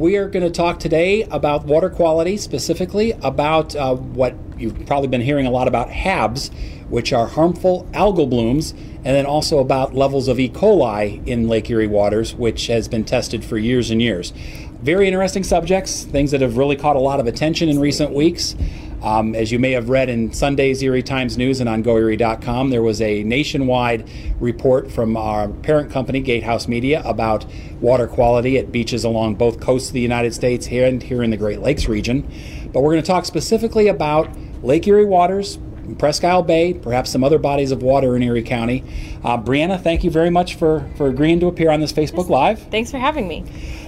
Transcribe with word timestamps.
we 0.00 0.16
are 0.16 0.30
going 0.30 0.42
to 0.42 0.50
talk 0.50 0.80
today 0.80 1.24
about 1.24 1.66
water 1.66 1.90
quality, 1.90 2.38
specifically 2.38 3.12
about 3.20 3.76
uh, 3.76 3.94
what 3.94 4.34
you've 4.56 4.86
probably 4.86 5.08
been 5.08 5.20
hearing 5.20 5.44
a 5.44 5.50
lot 5.50 5.68
about 5.68 5.90
HABs, 5.90 6.50
which 6.88 7.12
are 7.12 7.26
harmful 7.26 7.86
algal 7.92 8.28
blooms, 8.28 8.70
and 8.70 9.04
then 9.04 9.26
also 9.26 9.58
about 9.58 9.94
levels 9.94 10.26
of 10.26 10.40
E. 10.40 10.48
coli 10.48 11.24
in 11.26 11.48
Lake 11.48 11.68
Erie 11.68 11.86
waters, 11.86 12.34
which 12.34 12.68
has 12.68 12.88
been 12.88 13.04
tested 13.04 13.44
for 13.44 13.58
years 13.58 13.90
and 13.90 14.00
years. 14.00 14.32
Very 14.80 15.06
interesting 15.06 15.44
subjects, 15.44 16.04
things 16.04 16.30
that 16.30 16.40
have 16.40 16.56
really 16.56 16.76
caught 16.76 16.96
a 16.96 17.00
lot 17.00 17.20
of 17.20 17.26
attention 17.26 17.68
in 17.68 17.78
recent 17.78 18.14
weeks. 18.14 18.56
Um, 19.02 19.34
as 19.34 19.50
you 19.50 19.58
may 19.58 19.72
have 19.72 19.88
read 19.88 20.08
in 20.10 20.32
Sunday's 20.32 20.82
Erie 20.82 21.02
Times 21.02 21.38
News 21.38 21.60
and 21.60 21.68
on 21.68 21.82
GoErie.com, 21.82 22.70
there 22.70 22.82
was 22.82 23.00
a 23.00 23.22
nationwide 23.24 24.08
report 24.40 24.90
from 24.90 25.16
our 25.16 25.48
parent 25.48 25.90
company, 25.90 26.20
Gatehouse 26.20 26.68
Media, 26.68 27.02
about 27.04 27.46
water 27.80 28.06
quality 28.06 28.58
at 28.58 28.70
beaches 28.70 29.04
along 29.04 29.36
both 29.36 29.60
coasts 29.60 29.88
of 29.88 29.94
the 29.94 30.00
United 30.00 30.34
States 30.34 30.66
here 30.66 30.86
and 30.86 31.02
here 31.02 31.22
in 31.22 31.30
the 31.30 31.36
Great 31.36 31.60
Lakes 31.60 31.88
region. 31.88 32.30
But 32.72 32.82
we're 32.82 32.92
going 32.92 33.02
to 33.02 33.06
talk 33.06 33.24
specifically 33.24 33.88
about 33.88 34.28
Lake 34.62 34.86
Erie 34.86 35.06
waters, 35.06 35.58
Presque 35.98 36.24
Isle 36.24 36.42
Bay, 36.42 36.74
perhaps 36.74 37.10
some 37.10 37.24
other 37.24 37.38
bodies 37.38 37.72
of 37.72 37.82
water 37.82 38.14
in 38.14 38.22
Erie 38.22 38.42
County. 38.42 38.84
Uh, 39.24 39.38
Breanna, 39.38 39.82
thank 39.82 40.04
you 40.04 40.10
very 40.10 40.30
much 40.30 40.54
for, 40.54 40.88
for 40.96 41.08
agreeing 41.08 41.40
to 41.40 41.46
appear 41.46 41.70
on 41.70 41.80
this 41.80 41.92
Facebook 41.92 42.28
Live. 42.28 42.60
Thanks 42.70 42.90
for 42.90 42.98
having 42.98 43.26
me. 43.26 43.44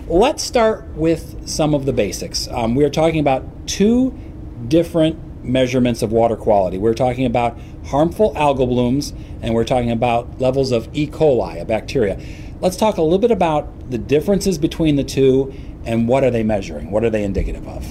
Let's 0.09 0.43
start 0.43 0.87
with 0.95 1.49
some 1.49 1.75
of 1.75 1.85
the 1.87 1.93
basics. 1.93 2.49
Um, 2.49 2.75
we 2.75 2.85
are 2.85 2.91
talking 2.91 3.21
about 3.21 3.45
two 3.69 4.19
different 4.69 5.45
measurements 5.45 6.03
of 6.03 6.13
water 6.13 6.37
quality. 6.37 6.79
We're 6.79 6.95
talking 6.95 7.27
about 7.27 7.59
harmful 7.87 8.33
algal 8.35 8.69
blooms 8.69 9.13
and 9.41 9.55
we're 9.55 9.65
talking 9.65 9.91
about 9.91 10.41
levels 10.41 10.73
of 10.73 10.89
E. 10.93 11.07
coli, 11.07 11.61
a 11.61 11.65
bacteria. 11.65 12.21
Let's 12.61 12.77
talk 12.77 12.97
a 12.97 13.03
little 13.03 13.19
bit 13.19 13.33
about 13.33 13.91
the 13.91 13.99
differences 13.99 14.57
between 14.57 14.97
the 14.97 15.05
two 15.05 15.53
and 15.85 16.07
what 16.07 16.23
are 16.23 16.31
they 16.31 16.45
measuring? 16.45 16.91
What 16.91 17.03
are 17.03 17.11
they 17.11 17.25
indicative 17.25 17.67
of? 17.67 17.85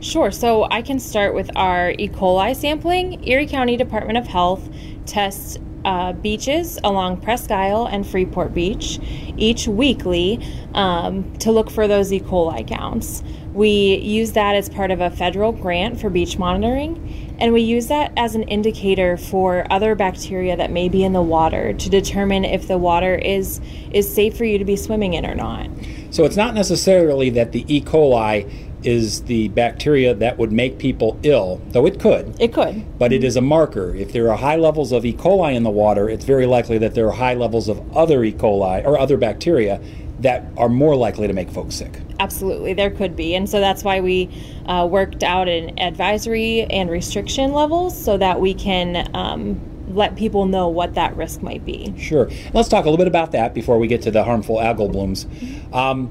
Sure. 0.00 0.30
So 0.30 0.66
I 0.70 0.82
can 0.82 0.98
start 0.98 1.34
with 1.34 1.50
our 1.56 1.92
E. 1.92 2.08
coli 2.08 2.54
sampling. 2.54 3.26
Erie 3.26 3.46
County 3.46 3.76
Department 3.76 4.18
of 4.18 4.26
Health 4.26 4.68
tests 5.06 5.58
uh, 5.84 6.12
beaches 6.12 6.78
along 6.84 7.20
Presque 7.20 7.50
Isle 7.50 7.86
and 7.86 8.06
Freeport 8.06 8.52
Beach 8.52 8.98
each 9.36 9.66
weekly 9.68 10.44
um, 10.74 11.32
to 11.38 11.52
look 11.52 11.70
for 11.70 11.88
those 11.88 12.12
E. 12.12 12.20
coli 12.20 12.66
counts. 12.66 13.22
We 13.58 13.96
use 13.96 14.32
that 14.34 14.54
as 14.54 14.68
part 14.68 14.92
of 14.92 15.00
a 15.00 15.10
federal 15.10 15.50
grant 15.50 16.00
for 16.00 16.10
beach 16.10 16.38
monitoring, 16.38 17.34
and 17.40 17.52
we 17.52 17.62
use 17.62 17.88
that 17.88 18.12
as 18.16 18.36
an 18.36 18.44
indicator 18.44 19.16
for 19.16 19.66
other 19.68 19.96
bacteria 19.96 20.56
that 20.56 20.70
may 20.70 20.88
be 20.88 21.02
in 21.02 21.12
the 21.12 21.22
water 21.22 21.72
to 21.72 21.90
determine 21.90 22.44
if 22.44 22.68
the 22.68 22.78
water 22.78 23.16
is 23.16 23.60
is 23.90 24.14
safe 24.14 24.36
for 24.36 24.44
you 24.44 24.58
to 24.58 24.64
be 24.64 24.76
swimming 24.76 25.14
in 25.14 25.26
or 25.26 25.34
not. 25.34 25.68
So 26.12 26.24
it's 26.24 26.36
not 26.36 26.54
necessarily 26.54 27.30
that 27.30 27.50
the 27.50 27.64
E. 27.66 27.80
coli 27.80 28.48
is 28.84 29.22
the 29.22 29.48
bacteria 29.48 30.14
that 30.14 30.38
would 30.38 30.52
make 30.52 30.78
people 30.78 31.18
ill, 31.24 31.60
though 31.70 31.84
it 31.84 31.98
could. 31.98 32.40
It 32.40 32.52
could. 32.52 32.84
But 32.96 33.12
it 33.12 33.24
is 33.24 33.34
a 33.34 33.40
marker. 33.40 33.92
If 33.92 34.12
there 34.12 34.30
are 34.30 34.36
high 34.36 34.54
levels 34.54 34.92
of 34.92 35.04
E. 35.04 35.12
coli 35.12 35.56
in 35.56 35.64
the 35.64 35.70
water, 35.70 36.08
it's 36.08 36.24
very 36.24 36.46
likely 36.46 36.78
that 36.78 36.94
there 36.94 37.08
are 37.08 37.16
high 37.16 37.34
levels 37.34 37.68
of 37.68 37.96
other 37.96 38.22
E. 38.22 38.32
coli 38.32 38.86
or 38.86 38.96
other 38.96 39.16
bacteria 39.16 39.80
that 40.20 40.44
are 40.56 40.68
more 40.68 40.96
likely 40.96 41.26
to 41.26 41.32
make 41.32 41.50
folks 41.50 41.76
sick. 41.76 42.00
Absolutely, 42.20 42.74
there 42.74 42.90
could 42.90 43.14
be. 43.14 43.34
And 43.34 43.48
so 43.48 43.60
that's 43.60 43.84
why 43.84 44.00
we 44.00 44.28
uh, 44.66 44.86
worked 44.90 45.22
out 45.22 45.48
an 45.48 45.78
advisory 45.78 46.62
and 46.64 46.90
restriction 46.90 47.52
levels 47.52 47.96
so 47.96 48.16
that 48.16 48.40
we 48.40 48.54
can 48.54 49.08
um, 49.14 49.60
let 49.94 50.16
people 50.16 50.46
know 50.46 50.68
what 50.68 50.94
that 50.94 51.16
risk 51.16 51.42
might 51.42 51.64
be. 51.64 51.94
Sure. 51.98 52.28
Let's 52.52 52.68
talk 52.68 52.84
a 52.84 52.90
little 52.90 52.98
bit 52.98 53.06
about 53.06 53.32
that 53.32 53.54
before 53.54 53.78
we 53.78 53.86
get 53.86 54.02
to 54.02 54.10
the 54.10 54.24
harmful 54.24 54.56
algal 54.56 54.90
blooms. 54.90 55.26
Um, 55.72 56.10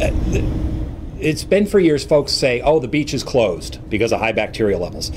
uh, 0.00 0.10
it's 1.18 1.44
been 1.44 1.66
for 1.66 1.80
years, 1.80 2.04
folks 2.04 2.32
say, 2.32 2.60
oh, 2.60 2.78
the 2.78 2.88
beach 2.88 3.14
is 3.14 3.24
closed 3.24 3.88
because 3.88 4.12
of 4.12 4.20
high 4.20 4.32
bacteria 4.32 4.78
levels. 4.78 5.10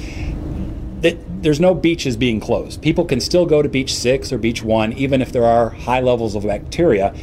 That 1.02 1.18
there's 1.44 1.60
no 1.60 1.74
beaches 1.74 2.16
being 2.16 2.40
closed. 2.40 2.82
People 2.82 3.06
can 3.06 3.20
still 3.20 3.46
go 3.46 3.62
to 3.62 3.70
beach 3.70 3.94
six 3.94 4.32
or 4.32 4.38
beach 4.38 4.64
one, 4.64 4.94
even 4.94 5.22
if 5.22 5.32
there 5.32 5.46
are 5.46 5.72
high 5.72 6.00
levels 6.00 6.36
of 6.36 6.44
bacteria 6.44 7.14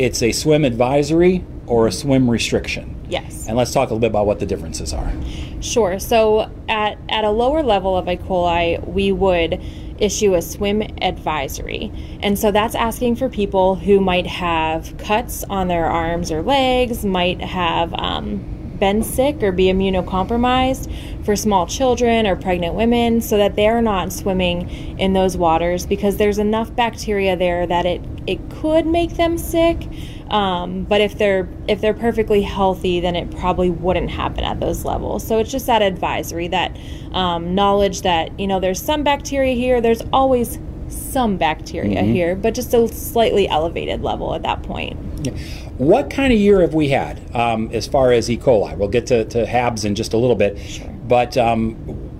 it's 0.00 0.22
a 0.22 0.32
swim 0.32 0.64
advisory 0.64 1.44
or 1.66 1.86
a 1.86 1.92
swim 1.92 2.30
restriction. 2.30 2.96
Yes. 3.10 3.46
And 3.46 3.54
let's 3.54 3.70
talk 3.70 3.90
a 3.90 3.92
little 3.92 4.00
bit 4.00 4.06
about 4.06 4.24
what 4.24 4.40
the 4.40 4.46
differences 4.46 4.94
are. 4.94 5.12
Sure. 5.60 5.98
So 5.98 6.50
at, 6.70 6.96
at 7.10 7.24
a 7.24 7.30
lower 7.30 7.62
level 7.62 7.98
of 7.98 8.08
E. 8.08 8.16
coli, 8.16 8.82
we 8.88 9.12
would 9.12 9.60
issue 9.98 10.34
a 10.34 10.40
swim 10.40 10.80
advisory. 11.02 11.92
And 12.22 12.38
so 12.38 12.50
that's 12.50 12.74
asking 12.74 13.16
for 13.16 13.28
people 13.28 13.74
who 13.74 14.00
might 14.00 14.26
have 14.26 14.96
cuts 14.96 15.44
on 15.50 15.68
their 15.68 15.84
arms 15.84 16.32
or 16.32 16.40
legs, 16.40 17.04
might 17.04 17.42
have 17.42 17.92
um, 17.92 18.76
been 18.78 19.02
sick 19.02 19.42
or 19.42 19.52
be 19.52 19.66
immunocompromised 19.66 20.90
for 21.24 21.36
small 21.36 21.66
children 21.66 22.26
or 22.26 22.36
pregnant 22.36 22.74
women 22.74 23.20
so 23.20 23.36
that 23.36 23.56
they're 23.56 23.82
not 23.82 24.12
swimming 24.12 24.68
in 24.98 25.12
those 25.12 25.36
waters 25.36 25.86
because 25.86 26.16
there's 26.16 26.38
enough 26.38 26.74
bacteria 26.74 27.36
there 27.36 27.66
that 27.66 27.86
it, 27.86 28.02
it 28.26 28.38
could 28.50 28.86
make 28.86 29.16
them 29.16 29.36
sick. 29.38 29.88
Um, 30.30 30.84
but 30.84 31.00
if 31.00 31.18
they're 31.18 31.48
if 31.66 31.80
they're 31.80 31.92
perfectly 31.92 32.42
healthy, 32.42 33.00
then 33.00 33.16
it 33.16 33.30
probably 33.36 33.68
wouldn't 33.68 34.10
happen 34.10 34.44
at 34.44 34.60
those 34.60 34.84
levels. 34.84 35.26
So 35.26 35.38
it's 35.38 35.50
just 35.50 35.66
that 35.66 35.82
advisory, 35.82 36.46
that 36.48 36.76
um, 37.12 37.54
knowledge 37.54 38.02
that 38.02 38.38
you 38.38 38.46
know 38.46 38.60
there's 38.60 38.80
some 38.80 39.02
bacteria 39.02 39.54
here. 39.54 39.80
There's 39.80 40.02
always 40.12 40.60
some 40.88 41.36
bacteria 41.36 42.02
mm-hmm. 42.02 42.12
here, 42.12 42.36
but 42.36 42.54
just 42.54 42.72
a 42.74 42.86
slightly 42.88 43.48
elevated 43.48 44.02
level 44.02 44.34
at 44.34 44.42
that 44.42 44.62
point. 44.62 44.96
Yeah. 45.24 45.32
What 45.78 46.10
kind 46.10 46.32
of 46.32 46.38
year 46.38 46.60
have 46.60 46.74
we 46.74 46.88
had 46.88 47.34
um, 47.34 47.70
as 47.72 47.86
far 47.86 48.12
as 48.12 48.30
E. 48.30 48.36
coli? 48.36 48.76
We'll 48.76 48.88
get 48.88 49.06
to, 49.08 49.24
to 49.26 49.46
HABs 49.46 49.84
in 49.84 49.94
just 49.94 50.12
a 50.12 50.16
little 50.16 50.36
bit, 50.36 50.58
sure. 50.58 50.89
But 51.10 51.36
um, 51.36 51.76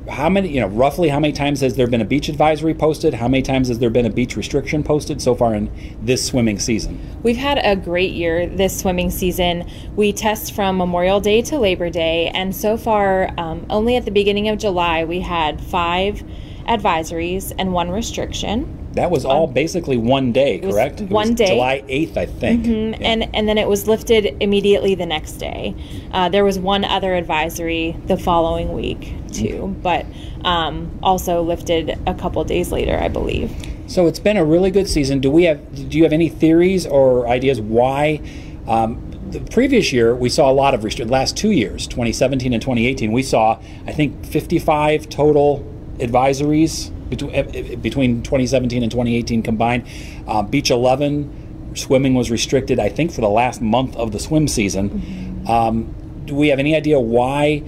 how 0.09 0.29
many, 0.29 0.49
you 0.49 0.61
know, 0.61 0.67
roughly 0.67 1.09
how 1.09 1.21
many 1.21 1.33
times 1.33 1.61
has 1.61 1.77
there 1.77 1.87
been 1.87 2.01
a 2.01 2.05
beach 2.05 2.29
advisory 2.29 2.75
posted? 2.75 3.15
How 3.15 3.29
many 3.29 3.41
times 3.41 3.69
has 3.69 3.79
there 3.79 3.89
been 3.89 4.05
a 4.05 4.11
beach 4.11 4.37
restriction 4.37 4.83
posted 4.83 5.23
so 5.23 5.33
far 5.37 5.55
in 5.55 5.71
this 6.03 6.27
swimming 6.27 6.59
season? 6.59 7.01
We've 7.23 7.37
had 7.37 7.61
a 7.63 7.77
great 7.77 8.11
year 8.11 8.49
this 8.49 8.81
swimming 8.81 9.13
season. 9.13 9.71
We 9.95 10.13
test 10.13 10.55
from 10.55 10.77
Memorial 10.77 11.21
Day 11.21 11.41
to 11.43 11.59
Labor 11.61 11.89
Day, 11.89 12.33
and 12.35 12.55
so 12.55 12.77
far, 12.77 13.33
um, 13.39 13.65
only 13.71 13.95
at 13.95 14.05
the 14.05 14.11
beginning 14.11 14.49
of 14.49 14.59
July, 14.59 15.05
we 15.05 15.21
had 15.21 15.61
five 15.61 16.25
advisories 16.67 17.53
and 17.57 17.73
one 17.73 17.91
restriction. 17.91 18.80
That 18.93 19.11
was 19.11 19.25
all 19.25 19.47
basically 19.47 19.97
one 19.97 20.33
day, 20.33 20.59
correct? 20.59 21.01
one 21.03 21.35
day, 21.35 21.47
July 21.47 21.85
eighth, 21.89 22.17
I 22.17 22.27
think. 22.27 22.65
Mm-hmm. 22.65 23.03
Yeah. 23.03 23.09
And 23.09 23.35
and 23.37 23.49
then 23.49 23.57
it 23.57 23.69
was 23.69 23.87
lifted 23.87 24.37
immediately 24.41 24.97
the 24.97 25.07
next 25.07 25.35
day. 25.35 25.75
Uh, 26.13 26.29
there 26.29 26.45
was 26.45 26.59
one 26.59 26.85
other 26.85 27.15
advisory 27.15 27.97
the 28.07 28.17
following 28.17 28.73
week 28.73 29.15
too, 29.33 29.63
okay. 29.63 29.81
but 29.83 30.07
um, 30.45 30.99
also 31.03 31.43
lifted 31.43 31.99
a 32.07 32.15
couple 32.15 32.43
days 32.45 32.73
later, 32.73 32.99
I 32.99 33.09
believe. 33.09 33.55
So 33.87 34.07
it's 34.07 34.19
been 34.19 34.37
a 34.37 34.45
really 34.45 34.73
good 34.73 34.89
season. 34.89 35.21
Do 35.21 35.31
we 35.31 35.45
have? 35.45 35.89
Do 35.89 35.97
you 35.97 36.03
have 36.03 36.13
any 36.13 36.29
theories 36.29 36.85
or 36.85 37.29
ideas 37.29 37.61
why? 37.61 38.21
Um, 38.67 39.07
the 39.31 39.41
previous 39.41 39.93
year 39.93 40.17
we 40.17 40.29
saw 40.29 40.51
a 40.51 40.53
lot 40.53 40.75
of 40.75 40.83
restriction. 40.83 41.13
Last 41.13 41.37
two 41.37 41.53
years, 41.53 41.87
2017 41.87 42.53
and 42.53 42.61
2018, 42.61 43.13
we 43.13 43.23
saw 43.23 43.61
I 43.87 43.93
think 43.93 44.27
55 44.27 45.09
total 45.09 45.65
advisories 45.99 46.91
between, 47.11 47.35
eh, 47.35 47.45
eh, 47.53 47.75
between 47.75 48.23
2017 48.23 48.83
and 48.83 48.91
2018 48.91 49.43
combined. 49.43 49.85
Uh, 50.27 50.43
Beach 50.43 50.71
11, 50.71 51.31
swimming 51.75 52.15
was 52.15 52.31
restricted, 52.31 52.79
I 52.79 52.89
think, 52.89 53.13
for 53.13 53.21
the 53.21 53.29
last 53.29 53.61
month 53.61 53.97
of 53.97 54.13
the 54.13 54.19
swim 54.19 54.49
season. 54.49 54.91
Mm-hmm. 54.91 55.51
Um, 55.51 55.95
do 56.25 56.35
we 56.35 56.49
have 56.49 56.59
any 56.59 56.75
idea 56.75 56.99
why 56.99 57.63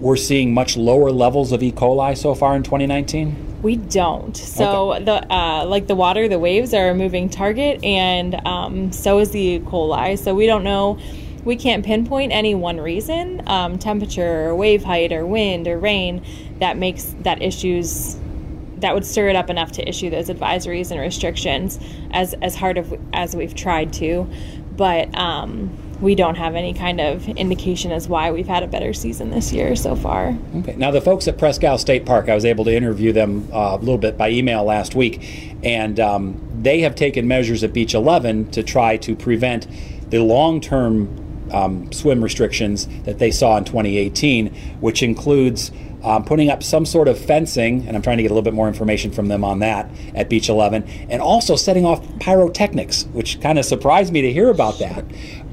we're 0.00 0.16
seeing 0.16 0.52
much 0.52 0.76
lower 0.76 1.10
levels 1.10 1.52
of 1.52 1.62
E. 1.62 1.72
coli 1.72 2.16
so 2.16 2.34
far 2.34 2.54
in 2.54 2.62
2019? 2.62 3.62
We 3.62 3.76
don't. 3.76 4.36
So 4.36 4.92
okay. 4.92 5.04
the 5.04 5.32
uh, 5.32 5.64
like 5.64 5.86
the 5.86 5.94
water, 5.94 6.28
the 6.28 6.38
waves 6.38 6.74
are 6.74 6.90
a 6.90 6.94
moving 6.94 7.30
target, 7.30 7.82
and 7.82 8.34
um, 8.46 8.92
so 8.92 9.18
is 9.18 9.30
the 9.30 9.40
E. 9.40 9.58
coli. 9.60 10.18
So 10.18 10.34
we 10.34 10.46
don't 10.46 10.62
know. 10.62 10.98
We 11.44 11.56
can't 11.56 11.84
pinpoint 11.84 12.32
any 12.32 12.54
one 12.54 12.80
reason, 12.80 13.40
um, 13.46 13.78
temperature, 13.78 14.48
or 14.48 14.56
wave 14.56 14.82
height, 14.82 15.12
or 15.12 15.24
wind, 15.24 15.68
or 15.68 15.78
rain, 15.78 16.24
that 16.58 16.76
makes 16.76 17.14
that 17.20 17.40
issues 17.40 18.16
that 18.78 18.94
would 18.94 19.04
stir 19.04 19.28
it 19.28 19.36
up 19.36 19.50
enough 19.50 19.72
to 19.72 19.88
issue 19.88 20.10
those 20.10 20.28
advisories 20.28 20.90
and 20.90 21.00
restrictions 21.00 21.78
as 22.10 22.34
as 22.42 22.54
hard 22.54 22.78
of, 22.78 22.98
as 23.12 23.34
we've 23.34 23.54
tried 23.54 23.92
to 23.94 24.28
but 24.76 25.16
um, 25.16 25.70
we 26.00 26.14
don't 26.14 26.34
have 26.34 26.54
any 26.54 26.74
kind 26.74 27.00
of 27.00 27.26
indication 27.28 27.90
as 27.90 28.08
why 28.08 28.30
we've 28.30 28.46
had 28.46 28.62
a 28.62 28.66
better 28.66 28.92
season 28.92 29.30
this 29.30 29.52
year 29.52 29.74
so 29.74 29.96
far. 29.96 30.36
Okay. 30.56 30.76
Now 30.76 30.90
the 30.90 31.00
folks 31.00 31.26
at 31.26 31.38
Presque 31.38 31.64
Isle 31.64 31.78
State 31.78 32.04
Park, 32.04 32.28
I 32.28 32.34
was 32.34 32.44
able 32.44 32.64
to 32.66 32.74
interview 32.74 33.12
them 33.12 33.48
uh, 33.52 33.76
a 33.76 33.78
little 33.78 33.98
bit 33.98 34.18
by 34.18 34.30
email 34.30 34.64
last 34.64 34.94
week, 34.94 35.56
and 35.64 35.98
um, 35.98 36.40
they 36.60 36.80
have 36.80 36.94
taken 36.94 37.26
measures 37.26 37.64
at 37.64 37.72
Beach 37.72 37.94
11 37.94 38.50
to 38.50 38.62
try 38.62 38.96
to 38.98 39.16
prevent 39.16 39.66
the 40.10 40.22
long-term 40.22 41.48
um, 41.52 41.90
swim 41.92 42.22
restrictions 42.22 42.86
that 43.04 43.18
they 43.18 43.30
saw 43.30 43.56
in 43.56 43.64
2018, 43.64 44.52
which 44.80 45.02
includes 45.02 45.70
um, 46.02 46.24
putting 46.24 46.50
up 46.50 46.62
some 46.62 46.86
sort 46.86 47.08
of 47.08 47.18
fencing, 47.18 47.86
and 47.86 47.96
I'm 47.96 48.02
trying 48.02 48.16
to 48.18 48.22
get 48.22 48.30
a 48.30 48.34
little 48.34 48.44
bit 48.44 48.54
more 48.54 48.68
information 48.68 49.10
from 49.10 49.28
them 49.28 49.44
on 49.44 49.58
that 49.60 49.90
at 50.14 50.28
Beach 50.28 50.48
11, 50.48 50.84
and 51.10 51.20
also 51.20 51.56
setting 51.56 51.84
off 51.84 52.06
pyrotechnics, 52.20 53.04
which 53.12 53.40
kind 53.40 53.58
of 53.58 53.64
surprised 53.64 54.12
me 54.12 54.22
to 54.22 54.32
hear 54.32 54.50
about 54.50 54.78
that. 54.78 55.04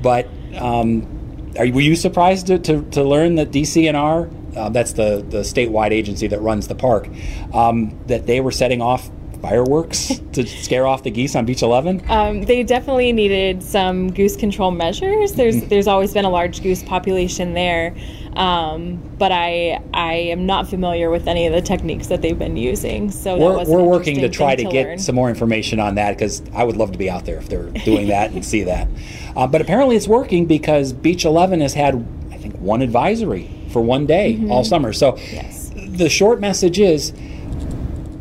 But 0.02 0.28
um, 0.56 1.52
are, 1.58 1.68
were 1.70 1.82
you 1.82 1.96
surprised 1.96 2.48
to, 2.48 2.60
to, 2.60 2.82
to 2.92 3.04
learn 3.04 3.36
that 3.36 3.52
DCNR, 3.52 4.56
uh, 4.56 4.70
that's 4.70 4.94
the, 4.94 5.26
the 5.30 5.40
statewide 5.40 5.92
agency 5.92 6.28
that 6.28 6.42
runs 6.42 6.68
the 6.68 6.76
park, 6.76 7.10
um, 7.54 8.00
that 8.08 8.28
they 8.28 8.40
were 8.40 8.52
setting 8.52 8.82
off 8.82 9.10
fireworks 9.42 10.22
to 10.32 10.48
scare 10.48 10.88
off 10.88 11.04
the 11.04 11.12
geese 11.12 11.36
on 11.36 11.46
Beach 11.46 11.62
11? 11.62 12.10
Um, 12.10 12.44
they 12.44 12.64
definitely 12.64 13.12
needed 13.12 13.62
some 13.62 14.12
goose 14.12 14.36
control 14.36 14.72
measures. 14.72 15.34
There's 15.34 15.58
Mm-hmm. 15.58 15.68
there's 15.68 15.88
always 15.88 16.14
been 16.14 16.26
a 16.26 16.30
large 16.30 16.64
goose 16.64 16.82
population 16.82 17.54
there, 17.54 17.94
um, 18.36 19.00
but 19.18 19.32
I 19.32 19.82
I 19.94 20.14
am 20.14 20.46
not 20.46 20.68
familiar 20.68 21.10
with 21.10 21.28
any 21.28 21.48
of 21.48 21.54
the 21.54 21.62
techniques 21.62 22.08
that 22.08 22.22
they've 22.22 22.38
been 22.38 22.58
using. 22.58 23.12
So 23.12 23.38
that 23.38 23.44
We're, 23.44 23.58
was 23.58 23.68
we're 23.68 23.84
working 23.84 24.20
to 24.20 24.30
try 24.30 24.56
to 24.56 24.64
thing 24.64 24.72
get 24.72 25.00
some 25.02 25.16
more 25.16 25.30
information 25.30 25.80
on 25.80 25.96
that 25.96 26.18
because 26.18 26.42
I 26.54 26.64
would 26.64 26.78
love 26.78 26.92
to 26.92 26.98
be 26.98 27.10
out 27.10 27.26
there 27.26 27.38
if 27.38 27.50
they're 27.50 27.70
doing 27.86 28.08
that 28.10 28.32
and 28.32 28.46
see 28.46 28.64
that. 28.64 28.88
Uh, 29.36 29.48
but 29.48 29.62
apparently 29.62 29.96
it's 29.96 30.08
working 30.08 30.46
because 30.46 30.94
Beach 30.94 31.26
11 31.26 31.60
has 31.62 31.74
had, 31.74 31.96
I 32.32 32.38
think, 32.38 32.56
one 32.60 32.84
advisory 32.84 33.50
for 33.72 33.82
one 33.82 34.06
day 34.06 34.40
all 34.48 34.64
summer. 34.64 34.94
So 34.94 35.14
Mm-hmm. 35.14 35.36
Yes. 35.36 35.72
the 35.76 36.08
short 36.08 36.40
message 36.40 36.80
is 36.80 37.14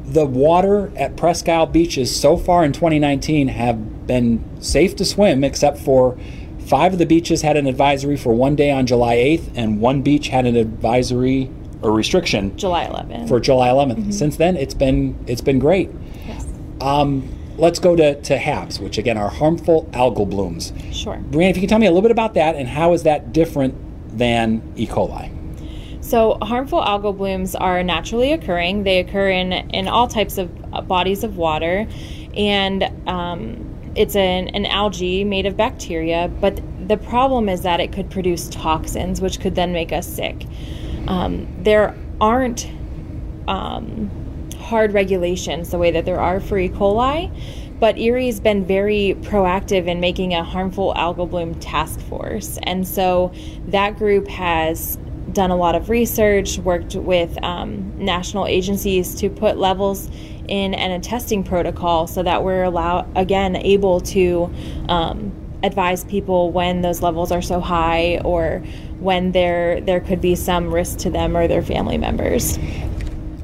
the 0.07 0.25
water 0.25 0.91
at 0.97 1.17
Presque 1.17 1.49
Isle 1.51 1.67
beaches 1.67 2.15
so 2.19 2.39
far 2.39 2.65
in 2.65 2.73
2019 2.73 3.49
have 3.49 4.07
been 4.07 4.43
safe 4.63 4.97
to 4.97 5.05
swim 5.05 5.45
except 5.45 5.79
for 5.79 6.19
five 6.67 6.93
of 6.93 6.99
the 6.99 7.07
beaches 7.07 7.43
had 7.43 7.57
an 7.57 7.67
advisory 7.67 8.17
for 8.17 8.33
one 8.35 8.57
day 8.57 8.71
on 8.71 8.87
July 8.87 9.17
8th 9.17 9.51
and 9.55 9.81
one 9.81 10.03
beach 10.03 10.29
had 10.29 10.47
an 10.47 10.57
advisory 10.57 11.51
or 11.83 11.93
restriction 11.93 12.57
July 12.57 12.87
11th. 12.87 13.29
for 13.29 13.41
July 13.41 13.69
11th. 13.69 14.13
Since 14.15 14.37
then, 14.37 14.57
it's 14.57 14.75
been 14.75 15.19
it's 15.27 15.41
been 15.41 15.59
great. 15.59 15.91
yes. 16.27 16.47
Um, 16.81 17.29
let's 17.57 17.79
go 17.79 17.95
to, 17.97 18.21
to 18.23 18.39
HABs, 18.39 18.81
which 18.81 18.99
again 18.99 19.17
are 19.19 19.29
harmful 19.31 19.85
algal 19.93 20.29
blooms. 20.29 20.73
Sure. 20.91 21.17
Breanna, 21.31 21.51
if 21.51 21.57
you 21.57 21.63
can 21.63 21.69
tell 21.69 21.79
me 21.79 21.87
a 21.87 21.91
little 21.91 22.03
bit 22.03 22.11
about 22.11 22.35
that 22.35 22.57
and 22.57 22.69
how 22.69 22.93
is 22.93 23.03
that 23.03 23.33
different 23.33 23.75
than 24.17 24.63
E. 24.77 24.87
coli? 24.87 25.31
So, 26.05 26.37
harmful 26.43 26.81
algal 26.81 27.17
blooms 27.17 27.55
are 27.55 27.83
naturally 27.83 28.33
occurring. 28.33 28.83
They 28.83 28.99
occur 28.99 29.31
in, 29.31 29.53
in 29.53 29.87
all 29.89 30.09
types 30.09 30.37
of 30.37 30.51
uh, 30.73 30.81
bodies 30.83 31.23
of 31.25 31.37
water, 31.37 31.87
and 32.37 32.83
um, 33.09 33.62
it's 33.95 34.17
an, 34.17 34.49
an 34.49 34.67
algae 34.67 35.25
made 35.25 35.47
of 35.47 35.57
bacteria. 35.57 36.31
But 36.41 36.61
the 36.89 36.97
problem 36.97 37.49
is 37.49 37.63
that 37.63 37.81
it 37.81 37.93
could 37.93 38.11
produce 38.11 38.49
toxins, 38.49 39.21
which 39.21 39.41
could 39.41 39.55
then 39.55 39.73
make 39.73 39.93
us 39.93 40.07
sick. 40.07 40.47
Um, 41.09 41.47
there 41.61 41.97
aren't 42.21 42.71
um, 43.49 44.11
hard 44.59 44.93
regulations 44.93 45.71
the 45.71 45.79
way 45.79 45.91
that 45.91 46.05
there 46.05 46.21
are 46.21 46.41
for 46.41 46.59
E. 46.59 46.69
coli, 46.69 47.31
but 47.81 47.99
Erie's 47.99 48.41
been 48.41 48.65
very 48.65 49.17
proactive 49.23 49.87
in 49.87 49.99
making 49.99 50.35
a 50.35 50.45
harmful 50.45 50.95
algal 50.95 51.29
bloom 51.29 51.55
task 51.57 52.01
force. 52.01 52.59
And 52.63 52.87
so 52.87 53.33
that 53.67 53.99
group 53.99 54.29
has 54.29 54.99
done 55.33 55.51
a 55.51 55.57
lot 55.57 55.75
of 55.75 55.91
research, 55.91 56.59
worked 56.59 56.95
with 56.95 57.43
um, 57.43 57.93
national 57.97 58.47
agencies 58.47 59.15
to 59.17 59.29
put 59.31 59.59
levels 59.59 60.09
in 60.49 60.75
and 60.75 60.93
a 60.93 61.01
testing 61.01 61.45
protocol 61.45 62.07
so 62.07 62.23
that 62.23 62.43
we're 62.43 62.65
allow 62.65 63.07
again 63.15 63.57
able 63.57 64.01
to 64.01 64.53
um, 64.89 65.33
advise 65.63 66.05
people 66.05 66.51
when 66.51 66.83
those 66.83 67.03
levels 67.03 67.31
are 67.31 67.43
so 67.43 67.61
high 67.61 68.19
or 68.25 68.63
when 68.99 69.33
there 69.33 69.81
there 69.81 70.01
could 70.01 70.21
be 70.21 70.35
some 70.35 70.73
risk 70.73 70.99
to 70.99 71.11
them 71.11 71.37
or 71.37 71.47
their 71.49 71.63
family 71.63 71.99
members. 71.99 72.59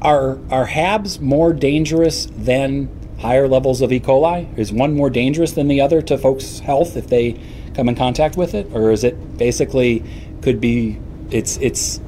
Are 0.03 0.39
are 0.51 0.67
HABs 0.67 1.21
more 1.21 1.53
dangerous 1.53 2.27
than 2.27 2.89
higher 3.19 3.49
levels 3.49 3.81
of 3.81 3.93
E. 3.93 4.01
coli? 4.01 4.57
Is 4.57 4.73
one 4.73 4.95
more 4.95 5.11
dangerous 5.11 5.53
than 5.53 5.69
the 5.69 5.81
other 5.81 6.01
to 6.03 6.17
folks' 6.17 6.61
health 6.61 6.97
if 6.97 7.09
they 7.09 7.41
come 7.75 7.89
in 7.89 7.95
contact 7.95 8.37
with 8.37 8.55
it, 8.55 8.69
or 8.73 8.91
is 8.91 9.05
it 9.05 9.39
basically 9.39 10.03
could 10.43 10.61
be 10.61 10.99
it's 11.31 11.57
it's 11.59 12.01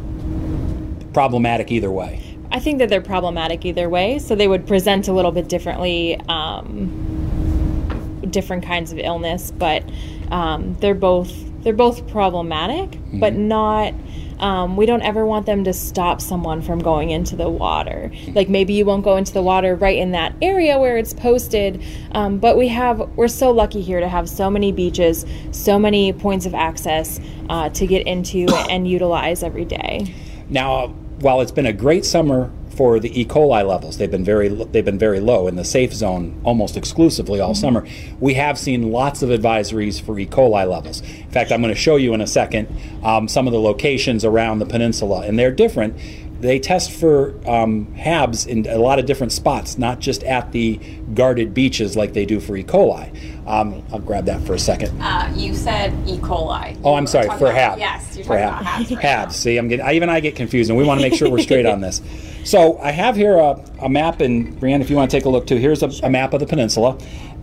problematic 1.13 1.71
either 1.71 1.91
way? 1.91 2.39
I 2.53 2.59
think 2.59 2.79
that 2.79 2.89
they're 2.89 3.01
problematic 3.01 3.65
either 3.65 3.89
way, 3.89 4.19
so 4.19 4.35
they 4.35 4.49
would 4.49 4.67
present 4.67 5.09
a 5.09 5.13
little 5.13 5.31
bit 5.31 5.49
differently, 5.49 6.21
um, 6.29 8.21
different 8.31 8.65
kinds 8.65 8.93
of 8.93 8.99
illness, 8.99 9.51
but 9.53 9.85
um, 10.31 10.75
they're 10.81 10.95
both 10.95 11.33
they're 11.63 11.73
both 11.75 12.09
problematic, 12.09 12.99
but 13.13 13.35
not. 13.35 13.95
Um, 14.39 14.79
we 14.79 14.87
don't 14.87 15.03
ever 15.03 15.27
want 15.27 15.45
them 15.45 15.65
to 15.65 15.75
stop 15.75 16.23
someone 16.23 16.63
from 16.63 16.79
going 16.79 17.11
into 17.11 17.37
the 17.37 17.51
water. 17.51 18.11
Like 18.29 18.49
maybe 18.49 18.73
you 18.73 18.87
won't 18.87 19.05
go 19.05 19.19
into 19.19 19.35
the 19.35 19.43
water 19.43 19.75
right 19.75 19.99
in 19.99 20.13
that 20.13 20.35
area 20.41 20.79
where 20.79 20.97
it's 20.97 21.13
posted, 21.13 21.85
um, 22.13 22.39
but 22.39 22.57
we 22.57 22.69
have 22.69 23.01
we're 23.17 23.29
so 23.29 23.51
lucky 23.51 23.83
here 23.83 24.01
to 24.01 24.09
have 24.09 24.31
so 24.31 24.49
many 24.49 24.73
beaches, 24.73 25.27
so 25.51 25.79
many 25.79 26.15
points 26.15 26.47
of 26.47 26.55
access 26.55 27.21
uh, 27.51 27.69
to 27.69 27.87
get 27.87 28.07
into 28.07 28.47
and 28.71 28.89
utilize 28.89 29.43
every 29.43 29.67
day. 29.67 30.15
Now, 30.49 30.95
while 31.21 31.41
it's 31.41 31.53
been 31.53 31.67
a 31.67 31.73
great 31.73 32.05
summer 32.05 32.51
for 32.71 32.99
the 32.99 33.21
E. 33.21 33.25
coli 33.25 33.67
levels, 33.67 33.99
they've 33.99 34.11
been 34.11 34.25
very 34.25 34.49
they've 34.49 34.85
been 34.85 34.99
very 34.99 35.21
low 35.21 35.47
in 35.49 35.57
the 35.57 35.65
safe 35.65 35.93
zone 35.93 36.41
almost 36.45 36.77
exclusively 36.77 37.41
all 37.41 37.55
summer. 37.55 37.87
We 38.21 38.35
have 38.35 38.59
seen 38.59 38.91
lots 38.91 39.23
of 39.23 39.29
advisories 39.29 40.01
for 40.01 40.19
E. 40.19 40.27
coli 40.27 40.69
levels. 40.69 41.01
In 41.03 41.31
fact, 41.31 41.53
I'm 41.53 41.61
going 41.61 41.75
to 41.75 41.81
show 41.81 41.97
you 41.97 42.15
in 42.15 42.21
a 42.21 42.27
second 42.27 42.69
um, 43.03 43.29
some 43.29 43.47
of 43.47 43.53
the 43.53 43.61
locations 43.61 44.25
around 44.25 44.61
the 44.61 44.67
peninsula, 44.67 45.23
and 45.27 45.39
they're 45.39 45.53
different. 45.53 45.95
They 46.41 46.59
test 46.59 46.91
for 46.91 47.35
um, 47.47 47.87
HABs 47.95 48.47
in 48.47 48.67
a 48.67 48.79
lot 48.79 48.99
of 48.99 49.05
different 49.05 49.33
spots, 49.33 49.77
not 49.77 49.99
just 49.99 50.23
at 50.25 50.53
the 50.53 50.77
guarded 51.13 51.53
beaches 51.53 51.97
like 51.97 52.15
they 52.15 52.25
do 52.25 52.41
for 52.41 52.57
E. 52.57 52.65
coli. 52.65 53.15
Um, 53.47 53.83
I'll 53.93 53.99
grab 53.99 54.25
that 54.25 54.41
for 54.43 54.55
a 54.55 54.59
second. 54.59 54.99
Uh, 55.03 55.31
you 55.37 55.55
said 55.55 55.93
E. 56.09 56.17
coli. 56.19 56.81
Oh, 56.83 56.95
I'm 56.95 57.07
sorry, 57.07 57.29
for 57.39 57.51
about- 57.51 57.55
HAB. 57.55 57.79
Yes, 57.79 58.17
you're 58.17 58.25
for 58.25 58.39
talking 58.39 58.45
about 58.49 58.65
HABs. 58.65 58.97
Right. 58.97 59.05
HABs. 59.05 59.33
See, 59.33 59.57
I'm 59.59 59.69
getting, 59.69 59.85
I, 59.85 59.93
even 59.93 60.09
I 60.09 60.21
get 60.21 60.35
confused, 60.35 60.71
and 60.71 60.79
we 60.79 60.85
want 60.85 61.01
to 61.01 61.09
make 61.09 61.19
sure 61.19 61.31
we're 61.31 61.39
straight 61.43 61.67
on 61.67 61.81
this. 61.83 62.01
So 62.45 62.79
I 62.79 62.91
have 62.91 63.17
here 63.17 63.37
a, 63.37 63.63
a 63.83 63.89
map, 63.91 64.21
and 64.21 64.59
Brianne, 64.59 64.81
if 64.81 64.89
you 64.89 64.97
want 64.97 65.11
to 65.11 65.17
take 65.17 65.27
a 65.27 65.29
look 65.29 65.47
too, 65.47 65.57
here's 65.57 65.83
a, 65.83 65.91
a 66.03 66.09
map 66.09 66.33
of 66.33 66.41
the 66.41 66.47
peninsula, 66.47 66.97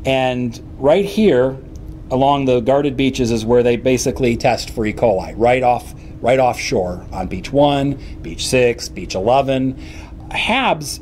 and 0.05 0.59
right 0.79 1.05
here 1.05 1.55
along 2.09 2.45
the 2.45 2.61
guarded 2.61 2.95
beaches 2.97 3.31
is 3.31 3.45
where 3.45 3.61
they 3.61 3.75
basically 3.75 4.35
test 4.38 4.69
for 4.71 4.85
E. 4.85 4.93
coli, 4.93 5.33
right 5.38 5.61
off 5.61 5.93
right 6.21 6.39
offshore 6.39 7.05
on 7.11 7.27
beach 7.27 7.51
one, 7.51 7.99
beach 8.21 8.47
six, 8.47 8.89
beach 8.89 9.15
eleven. 9.15 9.77
HABs, 10.31 10.99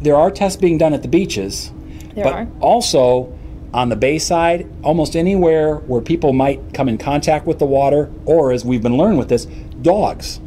there 0.00 0.16
are 0.16 0.30
tests 0.30 0.56
being 0.60 0.78
done 0.78 0.94
at 0.94 1.02
the 1.02 1.08
beaches, 1.08 1.72
There 2.14 2.24
but 2.24 2.32
are. 2.32 2.48
also 2.60 3.36
on 3.74 3.88
the 3.88 3.96
bayside, 3.96 4.66
almost 4.82 5.16
anywhere 5.16 5.76
where 5.76 6.00
people 6.00 6.32
might 6.32 6.72
come 6.72 6.88
in 6.88 6.96
contact 6.96 7.46
with 7.46 7.58
the 7.58 7.66
water, 7.66 8.10
or 8.24 8.52
as 8.52 8.64
we've 8.64 8.82
been 8.82 8.96
learning 8.96 9.18
with 9.18 9.28
this, 9.28 9.46
dogs, 9.82 10.40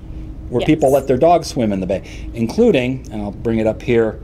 where 0.49 0.61
Yes. 0.61 0.67
people 0.67 0.91
let 0.91 1.07
their 1.07 1.17
dogs 1.17 1.47
swim 1.47 1.73
in 1.73 1.81
the 1.81 1.85
bay, 1.85 2.03
including, 2.33 3.05
and 3.11 3.21
I'll 3.21 3.31
bring 3.31 3.59
it 3.59 3.67
up 3.67 3.81
here. 3.81 4.19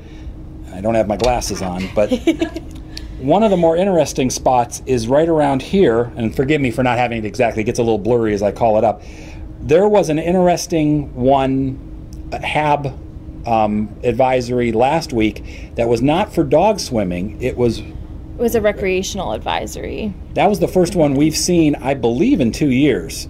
I 0.73 0.79
don't 0.81 0.95
have 0.95 1.07
my 1.07 1.17
glasses 1.17 1.61
on, 1.61 1.89
but 1.93 2.09
one 3.19 3.43
of 3.43 3.51
the 3.51 3.57
more 3.57 3.75
interesting 3.75 4.29
spots 4.29 4.81
is 4.85 5.07
right 5.07 5.27
around 5.29 5.61
here, 5.61 6.11
and 6.15 6.33
forgive 6.35 6.61
me 6.61 6.71
for 6.71 6.81
not 6.81 6.97
having 6.97 7.17
it 7.19 7.25
exactly, 7.25 7.61
it 7.61 7.65
gets 7.65 7.79
a 7.79 7.83
little 7.83 7.99
blurry 7.99 8.33
as 8.33 8.41
I 8.41 8.51
call 8.53 8.77
it 8.77 8.83
up. 8.85 9.01
There 9.65 9.87
was 9.87 10.09
an 10.09 10.19
interesting 10.19 11.13
one, 11.15 11.79
uh, 12.31 12.39
HAB 12.41 12.99
um, 13.47 13.95
advisory 14.03 14.71
last 14.71 15.13
week 15.13 15.71
that 15.75 15.87
was 15.87 16.01
not 16.01 16.33
for 16.33 16.43
dog 16.43 16.79
swimming. 16.79 17.41
It 17.41 17.55
was 17.57 17.79
It 17.79 17.85
was 18.37 18.55
a 18.55 18.61
recreational 18.61 19.31
advisory. 19.31 20.13
that 20.33 20.47
was 20.49 20.59
the 20.59 20.67
first 20.67 20.95
one 20.95 21.15
we've 21.15 21.35
seen, 21.37 21.75
I 21.75 21.93
believe, 21.93 22.41
in 22.41 22.51
two 22.51 22.71
years. 22.71 23.27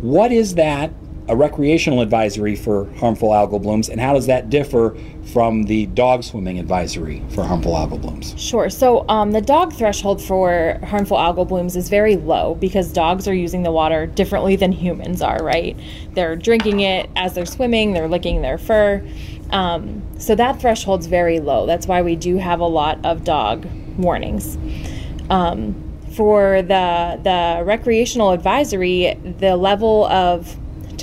What 0.00 0.32
is 0.32 0.54
that? 0.56 0.90
A 1.28 1.34
recreational 1.34 2.00
advisory 2.02 2.54
for 2.54 2.84
harmful 2.98 3.30
algal 3.30 3.60
blooms, 3.60 3.88
and 3.88 4.00
how 4.00 4.14
does 4.14 4.26
that 4.26 4.48
differ 4.48 4.96
from 5.32 5.64
the 5.64 5.86
dog 5.86 6.22
swimming 6.22 6.60
advisory 6.60 7.20
for 7.30 7.42
harmful 7.42 7.72
algal 7.72 8.00
blooms? 8.00 8.32
Sure. 8.38 8.70
So 8.70 9.04
um, 9.08 9.32
the 9.32 9.40
dog 9.40 9.72
threshold 9.72 10.22
for 10.22 10.78
harmful 10.84 11.16
algal 11.16 11.48
blooms 11.48 11.74
is 11.74 11.88
very 11.88 12.14
low 12.14 12.54
because 12.54 12.92
dogs 12.92 13.26
are 13.26 13.34
using 13.34 13.64
the 13.64 13.72
water 13.72 14.06
differently 14.06 14.54
than 14.54 14.70
humans 14.70 15.20
are, 15.20 15.42
right? 15.42 15.76
They're 16.12 16.36
drinking 16.36 16.80
it 16.80 17.10
as 17.16 17.34
they're 17.34 17.44
swimming, 17.44 17.92
they're 17.92 18.08
licking 18.08 18.42
their 18.42 18.56
fur. 18.56 19.04
Um, 19.50 20.02
so 20.18 20.36
that 20.36 20.60
threshold's 20.60 21.06
very 21.06 21.40
low. 21.40 21.66
That's 21.66 21.88
why 21.88 22.02
we 22.02 22.14
do 22.14 22.36
have 22.36 22.60
a 22.60 22.66
lot 22.66 23.04
of 23.04 23.24
dog 23.24 23.66
warnings. 23.96 24.56
Um, 25.28 25.82
for 26.12 26.62
the 26.62 27.20
the 27.22 27.64
recreational 27.64 28.30
advisory, 28.30 29.18
the 29.38 29.56
level 29.56 30.06
of 30.06 30.56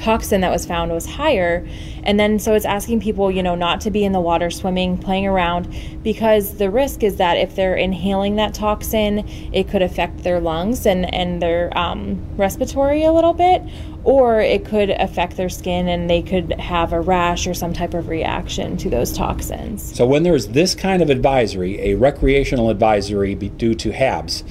toxin 0.03 0.41
that 0.41 0.51
was 0.51 0.65
found 0.65 0.91
was 0.91 1.05
higher. 1.05 1.65
And 2.03 2.19
then 2.19 2.38
so 2.38 2.53
it's 2.53 2.65
asking 2.65 3.00
people 3.00 3.31
you 3.31 3.41
know 3.41 3.55
not 3.55 3.79
to 3.81 3.91
be 3.91 4.03
in 4.03 4.12
the 4.12 4.19
water 4.19 4.50
swimming 4.50 4.98
playing 4.98 5.25
around 5.25 5.74
because 6.03 6.57
the 6.57 6.69
risk 6.69 7.03
is 7.03 7.15
that 7.15 7.38
if 7.38 7.55
they're 7.55 7.75
inhaling 7.75 8.36
that 8.36 8.53
toxin 8.53 9.27
it 9.53 9.69
could 9.69 9.81
affect 9.81 10.24
their 10.24 10.39
lungs 10.39 10.86
and 10.86 11.12
and 11.13 11.41
their 11.41 11.75
um, 11.77 12.22
respiratory 12.36 13.03
a 13.03 13.13
little 13.13 13.33
bit 13.33 13.62
or 14.03 14.41
it 14.41 14.65
could 14.65 14.89
affect 14.89 15.38
their 15.38 15.48
skin 15.50 15.88
and 15.88 16.10
they 16.10 16.22
could 16.22 16.51
have 16.60 16.91
a 16.91 17.00
rash 17.00 17.48
or 17.48 17.53
some 17.53 17.72
type 17.72 17.93
of 17.93 18.10
reaction 18.10 18.75
to 18.75 18.89
those 18.89 19.13
toxins. 19.13 19.95
So 19.95 20.05
when 20.05 20.24
there's 20.24 20.50
this 20.50 20.75
kind 20.75 21.01
of 21.01 21.10
advisory, 21.10 21.79
a 21.79 21.93
recreational 21.93 22.69
advisory 22.69 23.33
due 23.36 23.74
to 23.75 23.91
HABs, 23.91 24.43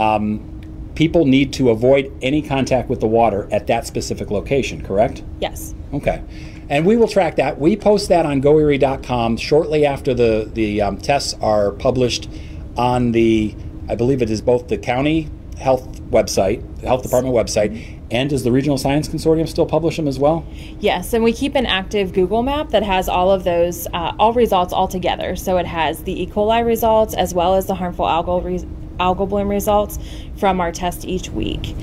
um, 0.00 0.55
people 0.96 1.26
need 1.26 1.52
to 1.52 1.70
avoid 1.70 2.12
any 2.22 2.42
contact 2.42 2.88
with 2.88 3.00
the 3.00 3.06
water 3.06 3.48
at 3.52 3.68
that 3.68 3.86
specific 3.86 4.30
location, 4.30 4.82
correct? 4.82 5.22
Yes. 5.40 5.74
Okay. 5.92 6.22
And 6.68 6.84
we 6.84 6.96
will 6.96 7.06
track 7.06 7.36
that. 7.36 7.60
We 7.60 7.76
post 7.76 8.08
that 8.08 8.26
on 8.26 8.42
goerie.com 8.42 9.36
shortly 9.36 9.86
after 9.86 10.14
the, 10.14 10.50
the 10.52 10.82
um, 10.82 10.98
tests 10.98 11.34
are 11.40 11.70
published 11.70 12.28
on 12.76 13.12
the, 13.12 13.54
I 13.88 13.94
believe 13.94 14.20
it 14.20 14.30
is 14.30 14.42
both 14.42 14.66
the 14.68 14.78
county 14.78 15.28
health 15.58 16.00
website, 16.10 16.80
the 16.80 16.86
health 16.86 17.02
department 17.02 17.34
website, 17.34 18.00
and 18.10 18.30
does 18.30 18.44
the 18.44 18.52
Regional 18.52 18.78
Science 18.78 19.08
Consortium 19.08 19.48
still 19.48 19.66
publish 19.66 19.96
them 19.96 20.06
as 20.06 20.18
well? 20.18 20.46
Yes, 20.80 21.12
and 21.12 21.24
we 21.24 21.32
keep 21.32 21.54
an 21.54 21.66
active 21.66 22.12
Google 22.12 22.42
map 22.42 22.70
that 22.70 22.82
has 22.82 23.08
all 23.08 23.30
of 23.30 23.44
those, 23.44 23.86
uh, 23.92 24.12
all 24.18 24.32
results 24.32 24.72
all 24.72 24.86
together. 24.88 25.34
So 25.34 25.56
it 25.56 25.66
has 25.66 26.02
the 26.04 26.22
E. 26.22 26.26
coli 26.26 26.64
results 26.64 27.14
as 27.14 27.34
well 27.34 27.54
as 27.54 27.66
the 27.66 27.74
harmful 27.74 28.06
algal, 28.06 28.44
re- 28.44 28.68
algal 28.98 29.28
bloom 29.28 29.48
results 29.48 29.98
from 30.36 30.60
our 30.60 30.72
test 30.72 31.04
each 31.04 31.30
week. 31.30 31.74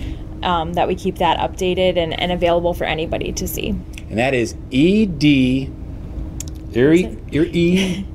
Um, 0.44 0.74
that 0.74 0.90
we 0.90 0.96
keep 0.96 1.20
that 1.20 1.38
updated 1.40 1.96
and, 1.98 2.20
and 2.20 2.30
available 2.32 2.74
for 2.74 2.84
anybody 2.84 3.32
to 3.32 3.48
see. 3.48 3.70
And 3.70 4.18
that 4.18 4.34
is 4.34 4.56
ED. 4.74 5.24
Erie, 6.76 7.18
Erie, 7.32 7.50
E- 7.56 8.06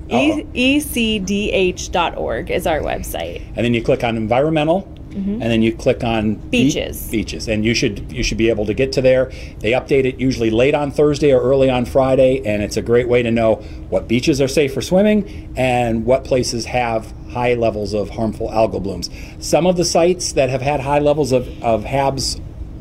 ecdh.org 1.29 2.51
is 2.51 2.67
our 2.67 2.81
website. 2.81 3.41
and 3.57 3.65
then 3.65 3.73
you 3.73 3.83
click 3.83 4.03
on 4.05 4.17
environmental 4.17 4.81
and 5.19 5.43
then 5.43 5.63
you 5.63 5.75
click 5.75 6.05
on 6.05 6.35
be- 6.35 6.65
Beaches. 6.65 7.11
beaches. 7.11 7.49
And 7.49 7.65
you 7.65 7.75
should 7.75 8.11
you 8.13 8.23
should 8.23 8.39
be 8.39 8.49
able 8.49 8.67
to 8.67 8.75
get 8.75 8.93
to 8.93 9.03
there. 9.03 9.27
They 9.61 9.73
update 9.73 10.05
it 10.05 10.19
usually 10.21 10.51
late 10.51 10.75
on 10.75 10.91
thursday 10.91 11.33
or 11.33 11.41
early 11.41 11.71
on 11.71 11.85
friday 11.85 12.43
and 12.45 12.63
it's 12.63 12.77
a 12.77 12.83
great 12.83 13.09
way 13.09 13.23
to 13.23 13.31
know 13.31 13.57
what 13.91 14.09
beaches 14.09 14.41
are 14.41 14.49
safe 14.49 14.73
for 14.73 14.83
swimming 14.83 15.53
and 15.57 16.05
what 16.05 16.25
places 16.25 16.67
have 16.67 17.13
high 17.31 17.55
levels 17.55 17.95
of 17.95 18.11
harmful 18.11 18.49
algal 18.49 18.83
blooms. 18.83 19.11
Some 19.39 19.67
of 19.67 19.77
the 19.77 19.85
sites 19.85 20.33
that 20.33 20.51
have 20.51 20.63
had 20.63 20.81
high 20.81 20.99
levels 21.01 21.33
of, 21.33 21.47
of 21.63 21.85
habs 21.85 22.41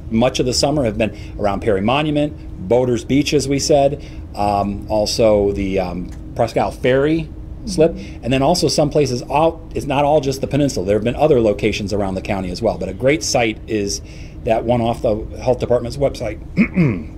much 0.09 0.39
of 0.39 0.45
the 0.45 0.53
summer 0.53 0.85
have 0.85 0.97
been 0.97 1.35
around 1.37 1.61
perry 1.61 1.81
monument 1.81 2.33
boaters 2.69 3.03
beach 3.03 3.33
as 3.33 3.47
we 3.47 3.59
said 3.59 4.03
um, 4.35 4.85
also 4.89 5.51
the 5.51 5.79
um, 5.79 6.09
presque 6.35 6.57
isle 6.57 6.71
ferry 6.71 7.29
slip, 7.69 7.95
and 8.21 8.31
then 8.31 8.41
also 8.41 8.67
some 8.67 8.89
places 8.89 9.21
all, 9.23 9.61
It's 9.73 9.85
not 9.85 10.05
all 10.05 10.21
just 10.21 10.41
the 10.41 10.47
peninsula. 10.47 10.85
There 10.85 10.95
have 10.95 11.03
been 11.03 11.15
other 11.15 11.41
locations 11.41 11.93
around 11.93 12.15
the 12.15 12.21
county 12.21 12.51
as 12.51 12.61
well. 12.61 12.77
But 12.77 12.89
a 12.89 12.93
great 12.93 13.23
site 13.23 13.59
is 13.67 14.01
that 14.43 14.63
one 14.63 14.81
off 14.81 15.01
the 15.01 15.15
health 15.41 15.59
department's 15.59 15.97
website. 15.97 16.39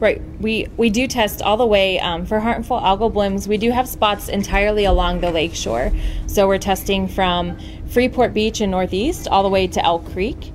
Right. 0.00 0.20
We 0.40 0.66
we 0.76 0.90
do 0.90 1.06
test 1.06 1.42
all 1.42 1.56
the 1.56 1.66
way 1.66 2.00
um, 2.00 2.24
for 2.26 2.40
harmful 2.40 2.80
algal 2.80 3.12
blooms. 3.12 3.46
We 3.46 3.58
do 3.58 3.70
have 3.70 3.88
spots 3.88 4.28
entirely 4.28 4.84
along 4.84 5.20
the 5.20 5.30
lake 5.30 5.54
shore. 5.54 5.92
So 6.26 6.48
we're 6.48 6.58
testing 6.58 7.06
from 7.06 7.58
Freeport 7.88 8.32
Beach 8.32 8.60
in 8.60 8.70
Northeast 8.70 9.28
all 9.28 9.42
the 9.42 9.48
way 9.48 9.66
to 9.68 9.84
Elk 9.84 10.10
Creek. 10.12 10.52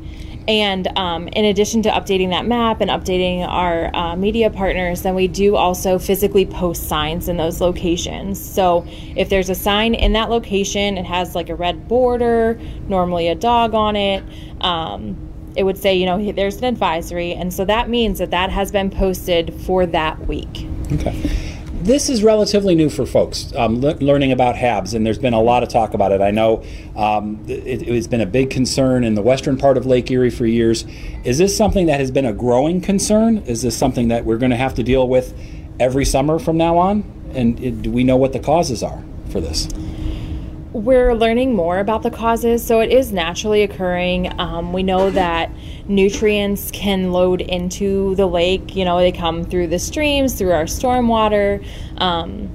And 0.47 0.87
um, 0.97 1.27
in 1.29 1.45
addition 1.45 1.81
to 1.83 1.89
updating 1.89 2.29
that 2.29 2.45
map 2.45 2.81
and 2.81 2.89
updating 2.91 3.47
our 3.47 3.95
uh, 3.95 4.15
media 4.15 4.49
partners, 4.49 5.01
then 5.01 5.15
we 5.15 5.27
do 5.27 5.55
also 5.55 5.97
physically 5.97 6.45
post 6.45 6.87
signs 6.87 7.27
in 7.27 7.37
those 7.37 7.61
locations. 7.61 8.43
So 8.43 8.85
if 9.15 9.29
there's 9.29 9.49
a 9.49 9.55
sign 9.55 9.95
in 9.95 10.13
that 10.13 10.29
location, 10.29 10.97
it 10.97 11.05
has 11.05 11.33
like 11.33 11.49
a 11.49 11.55
red 11.55 11.87
border, 11.87 12.59
normally 12.87 13.27
a 13.27 13.35
dog 13.35 13.73
on 13.73 13.95
it. 13.95 14.23
Um, 14.61 15.17
it 15.55 15.63
would 15.63 15.77
say, 15.77 15.95
you 15.95 16.05
know, 16.05 16.31
there's 16.31 16.57
an 16.57 16.65
advisory. 16.65 17.33
And 17.33 17.53
so 17.53 17.65
that 17.65 17.89
means 17.89 18.19
that 18.19 18.31
that 18.31 18.51
has 18.51 18.71
been 18.71 18.89
posted 18.89 19.53
for 19.61 19.85
that 19.87 20.27
week. 20.27 20.67
Okay. 20.91 21.54
This 21.85 22.09
is 22.09 22.23
relatively 22.23 22.73
new 22.73 22.89
for 22.89 23.05
folks 23.05 23.53
um, 23.55 23.79
le- 23.79 23.93
learning 23.97 24.31
about 24.31 24.55
HABs, 24.55 24.95
and 24.95 25.05
there's 25.05 25.19
been 25.19 25.35
a 25.35 25.39
lot 25.39 25.61
of 25.61 25.69
talk 25.69 25.93
about 25.93 26.11
it. 26.11 26.19
I 26.19 26.31
know 26.31 26.63
um, 26.95 27.45
it, 27.47 27.87
has 27.87 28.07
been 28.07 28.21
a 28.21 28.25
big 28.25 28.49
concern 28.49 29.03
in 29.03 29.13
the 29.13 29.21
western 29.21 29.55
part 29.55 29.77
of 29.77 29.85
Lake 29.85 30.09
Erie 30.09 30.31
for 30.31 30.47
years. 30.47 30.83
Is 31.23 31.37
this 31.37 31.55
something 31.55 31.85
that 31.85 31.99
has 31.99 32.09
been 32.09 32.25
a 32.25 32.33
growing 32.33 32.81
concern? 32.81 33.37
Is 33.45 33.61
this 33.61 33.77
something 33.77 34.07
that 34.07 34.25
we're 34.25 34.39
going 34.39 34.49
to 34.49 34.57
have 34.57 34.73
to 34.73 34.83
deal 34.83 35.07
with 35.07 35.37
every 35.79 36.05
summer 36.05 36.39
from 36.39 36.57
now 36.57 36.75
on? 36.79 37.03
And 37.35 37.59
it, 37.63 37.83
do 37.83 37.91
we 37.91 38.03
know 38.03 38.17
what 38.17 38.33
the 38.33 38.39
causes 38.39 38.81
are 38.81 39.03
for 39.29 39.39
this? 39.39 39.69
We're 40.75 41.15
learning 41.15 41.55
more 41.55 41.79
about 41.79 42.03
the 42.03 42.11
causes, 42.11 42.61
so 42.61 42.81
it 42.81 42.91
is 42.91 43.13
naturally 43.13 43.63
occurring. 43.63 44.37
Um, 44.37 44.73
we 44.73 44.83
know 44.83 45.09
that 45.09 45.49
nutrients 45.87 46.69
can 46.71 47.13
load 47.13 47.39
into 47.39 48.13
the 48.15 48.25
lake. 48.25 48.75
You 48.75 48.83
know, 48.83 48.97
they 48.97 49.13
come 49.13 49.45
through 49.45 49.67
the 49.67 49.79
streams, 49.79 50.33
through 50.33 50.51
our 50.51 50.65
stormwater, 50.65 51.65
um, 52.01 52.49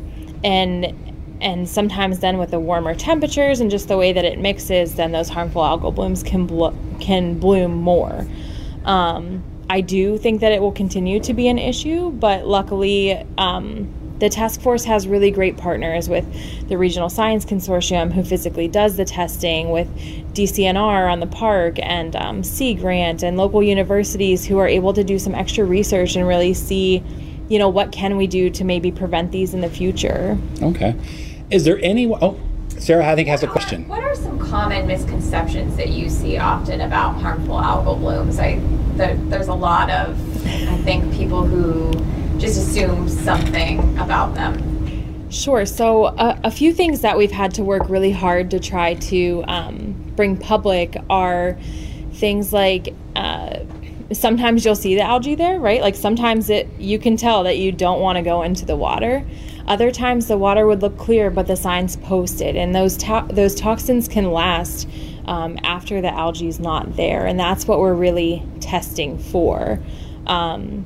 and 0.45 0.95
and 1.41 1.67
sometimes 1.67 2.19
then 2.19 2.37
with 2.37 2.51
the 2.51 2.61
warmer 2.61 2.95
temperatures 2.95 3.59
and 3.59 3.71
just 3.71 3.89
the 3.89 3.97
way 3.97 4.13
that 4.13 4.27
it 4.27 4.39
mixes, 4.39 4.97
then 4.97 5.13
those 5.13 5.31
harmful 5.31 5.63
algal 5.63 5.95
blooms 5.95 6.23
can 6.23 6.45
blo- 6.45 6.77
can 7.01 7.39
bloom 7.39 7.73
more. 7.73 8.27
Um, 8.85 9.43
I 9.71 9.81
do 9.81 10.19
think 10.19 10.43
that 10.43 10.53
it 10.53 10.61
will 10.61 10.73
continue 10.73 11.21
to 11.21 11.33
be 11.33 11.49
an 11.49 11.59
issue, 11.59 12.11
but 12.11 12.47
luckily. 12.47 13.15
Um, 13.39 13.95
the 14.21 14.29
task 14.29 14.61
force 14.61 14.85
has 14.85 15.09
really 15.09 15.31
great 15.31 15.57
partners 15.57 16.09
with 16.09 16.27
the 16.69 16.77
Regional 16.77 17.09
Science 17.09 17.45
Consortium, 17.45 18.13
who 18.13 18.23
physically 18.23 18.69
does 18.69 18.97
the 18.97 19.05
testing, 19.05 19.71
with 19.71 19.89
DCNR 20.35 21.11
on 21.11 21.21
the 21.21 21.27
park, 21.27 21.79
and 21.83 22.15
um, 22.17 22.45
Sea 22.45 22.75
Grant, 22.75 23.23
and 23.23 23.37
local 23.37 23.63
universities 23.63 24.45
who 24.45 24.59
are 24.59 24.69
able 24.69 24.93
to 24.93 25.03
do 25.03 25.19
some 25.19 25.35
extra 25.35 25.65
research 25.65 26.17
and 26.17 26.29
really 26.29 26.53
see, 26.53 27.03
you 27.49 27.59
know, 27.59 27.69
what 27.69 27.93
can 27.93 28.17
we 28.17 28.27
do 28.27 28.51
to 28.51 28.63
maybe 28.63 28.93
prevent 28.93 29.33
these 29.33 29.55
in 29.55 29.63
the 29.63 29.71
future. 29.71 30.39
Okay. 30.63 30.95
Is 31.51 31.65
there 31.65 31.79
any? 31.83 32.07
Oh, 32.07 32.39
Sarah, 32.79 33.07
I 33.07 33.15
think 33.15 33.29
has 33.29 33.43
a 33.43 33.47
question. 33.47 33.89
What 33.89 34.05
are 34.05 34.15
some 34.15 34.39
common 34.39 34.87
misconceptions 34.87 35.77
that 35.77 35.89
you 35.89 36.09
see 36.09 36.39
often 36.39 36.83
about 36.83 37.15
harmful 37.21 37.57
algal 37.57 37.99
blooms? 37.99 38.39
I 38.39 38.61
there, 38.97 39.15
there's 39.15 39.49
a 39.49 39.55
lot 39.55 39.91
of 39.91 40.17
I 40.47 40.77
think 40.79 41.13
people 41.15 41.45
who 41.45 41.91
just 42.41 42.59
assume 42.59 43.09
something 43.09 43.99
about 43.99 44.35
them. 44.35 45.31
Sure. 45.31 45.65
So, 45.65 46.07
uh, 46.07 46.41
a 46.43 46.51
few 46.51 46.73
things 46.73 47.03
that 47.03 47.17
we've 47.17 47.31
had 47.31 47.55
to 47.55 47.63
work 47.63 47.89
really 47.89 48.11
hard 48.11 48.51
to 48.51 48.59
try 48.59 48.95
to 48.95 49.45
um, 49.47 50.13
bring 50.17 50.37
public 50.37 50.97
are 51.09 51.57
things 52.15 52.53
like 52.53 52.93
uh, 53.15 53.61
sometimes 54.13 54.65
you'll 54.65 54.75
see 54.75 54.95
the 54.95 55.03
algae 55.03 55.35
there, 55.37 55.61
right? 55.61 55.81
Like 55.81 55.95
sometimes 55.95 56.51
it 56.51 56.69
you 56.79 56.99
can 56.99 57.17
tell 57.17 57.45
that 57.45 57.59
you 57.59 57.71
don't 57.73 58.01
want 58.01 58.17
to 58.17 58.23
go 58.23 58.43
into 58.43 58.65
the 58.65 58.77
water. 58.77 59.25
Other 59.67 59.93
times 59.93 60.27
the 60.27 60.37
water 60.37 60.67
would 60.67 60.83
look 60.83 60.99
clear, 60.99 61.31
but 61.31 61.47
the 61.47 61.57
sign's 61.57 61.97
posted, 61.97 62.57
and 62.57 62.75
those 62.75 62.97
to- 62.97 63.27
those 63.31 63.55
toxins 63.55 64.09
can 64.09 64.33
last 64.33 64.89
um, 65.27 65.59
after 65.63 66.01
the 66.01 66.13
algae 66.13 66.49
is 66.49 66.59
not 66.59 66.97
there, 66.97 67.25
and 67.27 67.39
that's 67.39 67.69
what 67.69 67.79
we're 67.79 67.95
really 67.95 68.43
testing 68.59 69.17
for. 69.17 69.79
Um, 70.27 70.85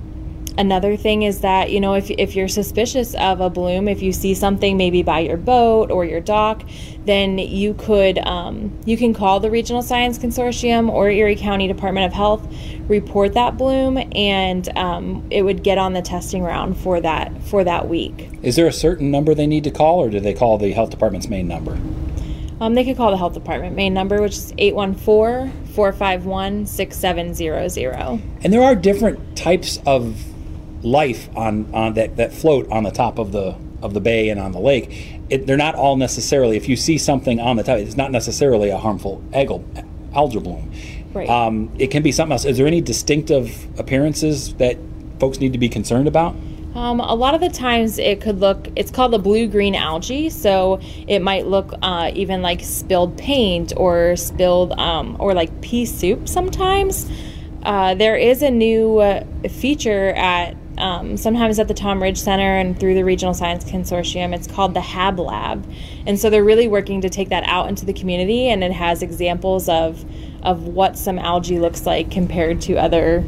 Another 0.57 0.97
thing 0.97 1.23
is 1.23 1.41
that, 1.41 1.73
you 1.73 1.81
know, 1.81 1.95
if, 1.95 2.11
if 2.11 2.37
you're 2.37 2.47
suspicious 2.47 3.15
of 3.15 3.41
a 3.41 3.51
bloom, 3.51 3.89
if 3.89 4.03
you 4.03 4.13
see 4.13 4.35
something 4.35 4.77
maybe 4.77 5.03
by 5.03 5.19
your 5.19 5.37
boat 5.37 5.91
or 5.91 6.05
your 6.05 6.21
dock, 6.21 6.63
then 7.07 7.39
you 7.39 7.75
could, 7.75 8.19
um, 8.19 8.79
you 8.87 8.97
can 8.97 9.13
call 9.13 9.41
the 9.41 9.51
Regional 9.51 9.83
Science 9.83 10.17
Consortium 10.17 10.89
or 10.89 11.11
Erie 11.11 11.35
County 11.35 11.67
Department 11.67 12.07
of 12.07 12.13
Health, 12.13 12.47
report 12.87 13.35
that 13.35 13.57
bloom, 13.57 13.99
and 14.15 14.69
um, 14.79 15.27
it 15.29 15.43
would 15.43 15.65
get 15.65 15.77
on 15.77 15.93
the 15.93 16.03
testing 16.03 16.45
round 16.45 16.79
for 16.79 17.01
that, 17.01 17.43
for 17.43 17.65
that 17.65 17.89
week. 17.89 18.31
Is 18.43 18.55
there 18.55 18.69
a 18.69 18.73
certain 18.73 19.11
number 19.11 19.35
they 19.35 19.49
need 19.49 19.65
to 19.65 19.73
call, 19.73 20.01
or 20.01 20.09
do 20.09 20.21
they 20.21 20.35
call 20.35 20.57
the 20.57 20.71
health 20.71 20.91
department's 20.91 21.29
main 21.29 21.49
number? 21.49 21.77
Um, 22.61 22.75
they 22.75 22.85
could 22.85 22.97
call 22.97 23.11
the 23.11 23.17
health 23.17 23.35
department 23.35 23.75
main 23.75 23.93
number, 23.93 24.23
which 24.23 24.37
is 24.37 24.55
814 24.57 25.67
451 25.75 26.67
6700. 26.67 28.23
And 28.45 28.53
there 28.53 28.63
are 28.63 28.77
different 28.77 29.37
types 29.37 29.81
of 29.85 30.25
life 30.85 31.29
on, 31.37 31.73
on 31.75 31.95
that, 31.95 32.17
that 32.17 32.33
float 32.33 32.71
on 32.71 32.85
the 32.85 32.91
top 32.91 33.19
of 33.19 33.33
the 33.33 33.57
of 33.83 33.93
the 33.93 34.01
bay 34.01 34.31
and 34.31 34.41
on 34.41 34.53
the 34.53 34.59
lake. 34.59 35.21
It, 35.29 35.47
they're 35.47 35.59
not 35.59 35.75
all 35.75 35.97
necessarily. 35.97 36.57
If 36.57 36.71
you 36.71 36.77
see 36.77 36.97
something 36.97 37.39
on 37.39 37.57
the 37.57 37.63
top, 37.63 37.79
it's 37.79 37.97
not 37.97 38.11
necessarily 38.11 38.71
a 38.71 38.79
harmful 38.79 39.23
algal 39.33 39.63
algal 40.13 40.43
bloom. 40.43 40.73
Right. 41.13 41.29
Um, 41.29 41.71
it 41.79 41.89
can 41.89 42.03
be 42.03 42.11
something 42.11 42.33
else. 42.33 42.47
Is 42.47 42.57
there 42.57 42.67
any 42.67 42.81
distinctive 42.81 43.79
appearances 43.79 44.55
that 44.55 44.79
folks 45.21 45.39
need 45.39 45.53
to 45.53 45.59
be 45.59 45.69
concerned 45.69 46.09
about? 46.09 46.35
Um, 46.75 46.99
a 46.99 47.15
lot 47.15 47.35
of 47.35 47.41
the 47.41 47.51
times 47.51 47.99
it 47.99 48.21
could 48.21 48.41
look, 48.41 48.67
it's 48.75 48.91
called 48.91 49.13
the 49.13 49.19
blue 49.19 49.47
green 49.47 49.77
algae, 49.77 50.29
so 50.29 50.81
it 51.07 51.21
might 51.21 51.47
look 51.47 51.73
uh, 51.83 52.11
even 52.15 52.43
like 52.43 52.63
spilled 52.63 53.17
paint 53.17 53.73
or 53.77 54.17
spilled, 54.17 54.73
um, 54.73 55.17
or 55.21 55.35
like 55.35 55.61
pea 55.61 55.87
soup 55.87 56.29
sometimes. 56.29 57.09
Uh, 57.63 57.95
there 57.95 58.17
is 58.17 58.43
a 58.43 58.51
new 58.51 58.99
uh, 58.99 59.23
feature 59.49 60.09
at 60.17 60.57
um, 60.79 61.17
sometimes 61.17 61.59
at 61.59 61.69
the 61.69 61.75
Tom 61.75 62.03
Ridge 62.03 62.19
Center 62.19 62.57
and 62.57 62.79
through 62.79 62.95
the 62.95 63.05
Regional 63.05 63.35
Science 63.35 63.65
Consortium. 63.65 64.35
It's 64.35 64.47
called 64.47 64.75
the 64.75 64.81
HAB 64.81 65.19
Lab, 65.21 65.71
and 66.07 66.19
so 66.19 66.31
they're 66.31 66.45
really 66.45 66.69
working 66.69 67.01
to 67.03 67.09
take 67.09 67.29
that 67.29 67.45
out 67.45 67.69
into 67.69 67.85
the 67.85 67.93
community, 67.93 68.49
and 68.49 68.65
it 68.65 68.73
has 68.73 69.03
examples 69.03 69.69
of 69.69 70.05
of 70.43 70.65
what 70.65 70.99
some 70.99 71.19
algae 71.19 71.59
looks 71.59 71.87
like 71.87 72.11
compared 72.11 72.61
to 72.63 72.77
other 72.77 73.25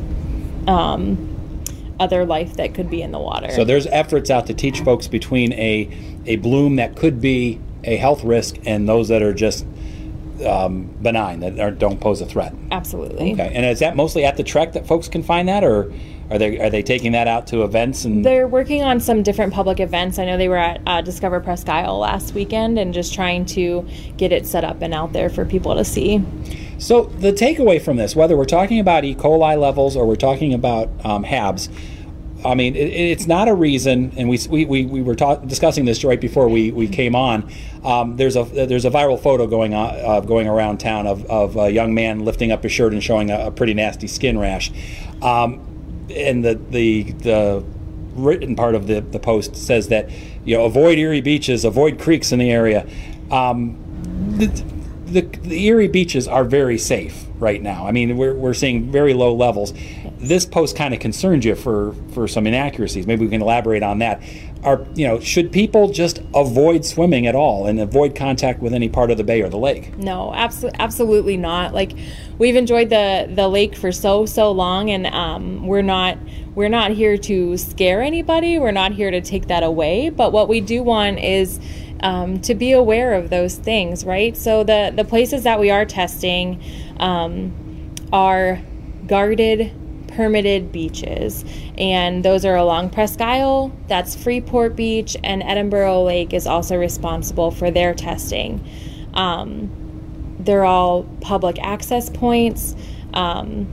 um, 0.67 1.33
other 1.99 2.25
life 2.25 2.57
that 2.57 2.75
could 2.75 2.91
be 2.91 3.03
in 3.03 3.13
the 3.13 3.19
water. 3.19 3.51
So 3.53 3.65
there's 3.65 3.87
efforts 3.87 4.31
out 4.31 4.47
to 4.47 4.55
teach 4.55 4.81
folks 4.81 5.09
between 5.09 5.53
a 5.55 5.91
a 6.27 6.37
bloom 6.37 6.77
that 6.77 6.97
could 6.97 7.21
be 7.21 7.61
a 7.85 7.97
health 7.97 8.25
risk 8.25 8.57
and 8.67 8.89
those 8.89 9.09
that 9.09 9.23
are 9.23 9.33
just 9.33 9.65
um, 10.45 10.85
benign, 11.01 11.41
that 11.41 11.59
are, 11.59 11.71
don't 11.71 12.01
pose 12.01 12.21
a 12.21 12.27
threat. 12.27 12.55
Absolutely. 12.71 13.33
Okay, 13.33 13.51
and 13.55 13.65
is 13.65 13.79
that 13.79 13.97
mostly 13.97 14.25
at 14.25 14.37
the 14.37 14.45
TREC 14.45 14.73
that 14.73 14.87
folks 14.87 15.09
can 15.09 15.23
find 15.23 15.49
that, 15.49 15.65
or 15.65 15.93
are 16.31 16.39
they 16.39 16.59
are 16.59 16.71
they 16.71 16.83
taking 16.83 17.13
that 17.13 17.29
out 17.29 17.47
to 17.49 17.63
events 17.63 18.05
and? 18.05 18.25
They're 18.25 18.49
working 18.49 18.83
on 18.83 19.01
some 19.01 19.23
different 19.23 19.53
public 19.53 19.81
events. 19.81 20.19
I 20.19 20.25
know 20.25 20.37
they 20.37 20.49
were 20.49 20.57
at 20.57 20.81
uh, 20.87 21.01
Discover 21.01 21.41
Presque 21.41 21.69
Isle 21.69 21.99
last 21.99 22.35
weekend 22.35 22.79
and 22.79 22.93
just 22.93 23.15
trying 23.15 23.45
to 23.47 23.87
get 24.17 24.33
it 24.33 24.47
set 24.47 24.65
up 24.65 24.83
and 24.83 24.93
out 24.93 25.13
there 25.13 25.31
for 25.31 25.45
people 25.45 25.75
to 25.77 25.85
see. 25.85 26.25
So 26.79 27.05
the 27.05 27.33
takeaway 27.33 27.81
from 27.81 27.97
this, 27.97 28.15
whether 28.15 28.37
we're 28.37 28.45
talking 28.45 28.81
about 28.81 29.05
E. 29.05 29.15
coli 29.15 29.59
levels 29.59 29.97
or 29.97 30.07
we're 30.07 30.17
talking 30.17 30.53
about 30.53 30.91
um, 31.05 31.25
HABs, 31.25 31.71
I 32.45 32.55
mean, 32.55 32.77
it, 32.77 32.91
it's 32.91 33.27
not 33.27 33.49
a 33.49 33.55
reason, 33.55 34.13
and 34.17 34.29
we, 34.29 34.39
we, 34.49 34.65
we, 34.67 34.85
we 34.85 35.03
were 35.03 35.15
ta- 35.15 35.37
discussing 35.37 35.85
this 35.85 36.05
right 36.05 36.21
before 36.21 36.49
we, 36.49 36.71
we 36.71 36.87
came 36.87 37.17
on. 37.17 37.51
Um, 37.83 38.17
there's 38.17 38.37
a 38.37 38.45
there's 38.45 38.85
a 38.85 38.91
viral 38.91 39.19
photo 39.21 39.47
going 39.47 39.73
on 39.75 39.95
uh, 39.95 40.21
going 40.21 40.49
around 40.49 40.79
town 40.79 41.07
of, 41.07 41.25
of 41.27 41.57
a 41.57 41.71
young 41.71 41.95
man 41.95 42.25
lifting 42.25 42.53
up 42.53 42.63
his 42.63 42.73
shirt 42.73 42.93
and 42.93 43.03
showing 43.03 43.31
a, 43.31 43.47
a 43.47 43.51
pretty 43.51 43.75
nasty 43.75 44.07
skin 44.07 44.39
rash, 44.39 44.71
um, 45.23 45.76
and 46.11 46.45
the 46.45 46.55
the 46.71 47.03
the 47.13 47.65
written 48.15 48.57
part 48.57 48.75
of 48.75 48.87
the, 48.87 49.01
the 49.01 49.19
post 49.19 49.55
says 49.55 49.89
that 49.89 50.11
you 50.45 50.57
know 50.57 50.65
avoid 50.65 50.99
Erie 50.99 51.21
beaches, 51.21 51.65
avoid 51.65 51.99
creeks 51.99 52.33
in 52.33 52.39
the 52.39 52.51
area. 52.51 52.87
Um, 53.31 53.79
the, 54.39 54.47
the, 55.07 55.21
the 55.21 55.67
Erie 55.67 55.89
beaches 55.89 56.27
are 56.27 56.45
very 56.45 56.79
safe 56.79 57.27
right 57.39 57.63
now. 57.63 57.87
I 57.87 57.93
mean, 57.93 58.17
we're, 58.17 58.35
we're 58.35 58.55
seeing 58.55 58.91
very 58.91 59.15
low 59.15 59.35
levels. 59.35 59.73
This 60.19 60.47
post 60.47 60.77
kind 60.77 60.95
of 60.95 61.01
concerns 61.01 61.45
you 61.45 61.55
for, 61.55 61.95
for 62.13 62.27
some 62.27 62.47
inaccuracies. 62.47 63.07
Maybe 63.07 63.25
we 63.25 63.31
can 63.31 63.43
elaborate 63.43 63.83
on 63.83 63.99
that. 64.01 64.23
Are 64.63 64.85
you 64.95 65.07
know 65.07 65.21
should 65.21 65.53
people 65.53 65.91
just 65.91 66.21
avoid 66.35 66.85
swimming 66.85 67.27
at 67.27 67.35
all 67.35 67.67
and 67.67 67.79
avoid 67.79 68.17
contact 68.17 68.61
with 68.61 68.75
any 68.75 68.89
part 68.89 69.11
of 69.11 69.17
the 69.17 69.25
bay 69.25 69.43
or 69.43 69.49
the 69.49 69.59
lake? 69.59 69.97
No, 69.97 70.33
absolutely, 70.35 70.81
absolutely 70.81 71.37
not. 71.37 71.73
Like 71.73 71.93
we've 72.39 72.57
enjoyed 72.57 72.91
the 72.91 73.31
the 73.33 73.49
lake 73.49 73.77
for 73.77 73.93
so 73.93 74.27
so 74.27 74.51
long, 74.51 74.91
and 74.91 75.07
um, 75.07 75.67
we're 75.67 75.83
not 75.83 76.19
we're 76.55 76.69
not 76.69 76.91
here 76.91 77.17
to 77.19 77.57
scare 77.57 78.03
anybody. 78.03 78.59
We're 78.59 78.73
not 78.73 78.93
here 78.93 79.11
to 79.11 79.21
take 79.21 79.49
that 79.49 79.63
away. 79.63 80.09
But 80.09 80.33
what 80.33 80.49
we 80.49 80.61
do 80.61 80.83
want 80.83 81.19
is 81.21 81.61
um, 82.01 82.41
to 82.41 82.55
be 82.55 82.73
aware 82.73 83.15
of 83.15 83.31
those 83.31 83.57
things, 83.57 84.05
right? 84.05 84.37
So 84.37 84.65
the 84.65 84.93
the 84.95 85.05
places 85.05 85.45
that 85.45 85.61
we 85.61 85.71
are 85.71 85.85
testing 85.85 86.63
um, 86.99 87.95
are 88.13 88.61
guarded, 89.07 89.73
permitted 90.09 90.73
beaches, 90.73 91.45
and 91.79 92.25
those 92.25 92.45
are 92.45 92.57
along 92.57 92.91
Presque 92.91 93.21
Isle. 93.21 93.73
That's 93.89 94.17
Freeport 94.17 94.77
Beach, 94.77 95.17
and 95.23 95.43
Edinboro 95.43 96.05
Lake 96.05 96.33
is 96.33 96.47
also 96.47 96.77
responsible 96.77 97.51
for 97.51 97.71
their 97.71 97.95
testing. 97.95 98.67
Um, 99.15 99.71
they're 100.39 100.65
all 100.65 101.05
public 101.21 101.59
access 101.61 102.09
points. 102.09 102.77
Um, 103.15 103.67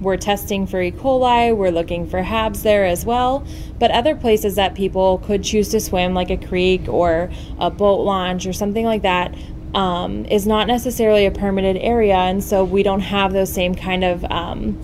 we're 0.00 0.16
testing 0.16 0.66
for 0.66 0.80
E. 0.80 0.92
coli, 0.92 1.56
we're 1.56 1.70
looking 1.70 2.06
for 2.06 2.22
HABs 2.22 2.62
there 2.62 2.84
as 2.84 3.04
well. 3.04 3.44
But 3.78 3.90
other 3.90 4.14
places 4.14 4.54
that 4.54 4.74
people 4.74 5.18
could 5.18 5.42
choose 5.42 5.70
to 5.70 5.80
swim, 5.80 6.14
like 6.14 6.30
a 6.30 6.36
creek 6.36 6.88
or 6.88 7.30
a 7.58 7.70
boat 7.70 8.02
launch 8.02 8.46
or 8.46 8.52
something 8.52 8.84
like 8.84 9.02
that, 9.02 9.34
um, 9.74 10.24
is 10.26 10.46
not 10.46 10.66
necessarily 10.66 11.26
a 11.26 11.30
permitted 11.30 11.76
area. 11.78 12.16
And 12.16 12.42
so 12.42 12.64
we 12.64 12.82
don't 12.82 13.00
have 13.00 13.32
those 13.32 13.52
same 13.52 13.74
kind 13.74 14.04
of 14.04 14.24
um, 14.26 14.78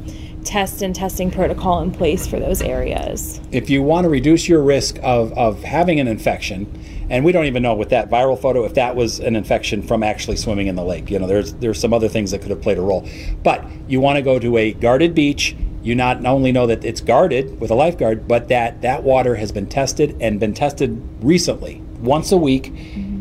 test 0.45 0.83
and 0.83 0.95
testing 0.95 1.31
protocol 1.31 1.81
in 1.81 1.91
place 1.91 2.27
for 2.27 2.39
those 2.39 2.63
areas. 2.63 3.41
If 3.51 3.71
you 3.71 3.83
want 3.83 4.05
to 4.05 4.09
reduce 4.09 4.49
your 4.49 4.63
risk 4.63 4.99
of, 5.03 5.33
of 5.33 5.63
having 5.63 6.01
an 6.01 6.09
infection, 6.09 6.67
and 7.11 7.25
we 7.25 7.33
don't 7.33 7.47
even 7.47 7.63
know 7.63 7.75
with 7.75 7.91
that 7.91 8.11
viral 8.11 8.39
photo 8.39 8.65
if 8.65 8.75
that 8.75 8.97
was 8.97 9.21
an 9.21 9.37
infection 9.37 9.83
from 9.83 10.03
actually 10.03 10.37
swimming 10.37 10.69
in 10.69 10.75
the 10.75 10.85
lake. 10.85 11.11
You 11.11 11.19
know, 11.19 11.27
there's 11.27 11.53
there's 11.55 11.79
some 11.81 11.93
other 11.93 12.09
things 12.09 12.31
that 12.31 12.41
could 12.41 12.51
have 12.51 12.63
played 12.63 12.79
a 12.79 12.83
role. 12.83 13.09
But 13.43 13.65
you 13.89 14.01
want 14.01 14.17
to 14.17 14.23
go 14.23 14.39
to 14.39 14.57
a 14.57 14.73
guarded 14.73 15.15
beach. 15.15 15.57
You 15.83 15.95
not 15.95 16.25
only 16.25 16.51
know 16.51 16.67
that 16.67 16.83
it's 16.85 17.03
guarded 17.03 17.61
with 17.61 17.71
a 17.71 17.75
lifeguard, 17.75 18.27
but 18.27 18.49
that 18.49 18.81
that 18.83 19.03
water 19.03 19.35
has 19.37 19.53
been 19.53 19.67
tested 19.67 20.17
and 20.21 20.41
been 20.41 20.55
tested 20.55 21.03
recently, 21.21 21.83
once 22.01 22.33
a 22.33 22.39
week. 22.39 22.73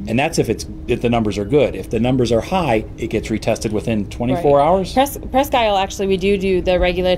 And 0.07 0.19
that's 0.19 0.37
if 0.37 0.49
it's 0.49 0.65
if 0.87 1.01
the 1.01 1.09
numbers 1.09 1.37
are 1.37 1.45
good. 1.45 1.75
If 1.75 1.89
the 1.89 1.99
numbers 1.99 2.31
are 2.31 2.41
high, 2.41 2.85
it 2.97 3.07
gets 3.07 3.29
retested 3.29 3.71
within 3.71 4.09
24 4.09 4.57
right. 4.57 4.65
hours. 4.65 4.93
Pres- 4.93 5.17
Presque 5.31 5.55
Isle 5.55 5.77
actually, 5.77 6.07
we 6.07 6.17
do 6.17 6.37
do 6.37 6.61
the 6.61 6.79
regular. 6.79 7.17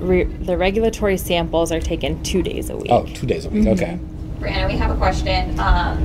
Re- 0.00 0.24
the 0.24 0.56
regulatory 0.56 1.16
samples 1.16 1.72
are 1.72 1.80
taken 1.80 2.22
two 2.22 2.42
days 2.42 2.70
a 2.70 2.76
week. 2.76 2.90
Oh, 2.90 3.06
two 3.06 3.26
days 3.26 3.46
a 3.46 3.50
week. 3.50 3.64
Mm-hmm. 3.64 3.72
Okay. 3.72 3.98
Breanna, 4.38 4.68
we 4.68 4.76
have 4.76 4.90
a 4.90 4.96
question. 4.96 5.58
Um, 5.58 5.98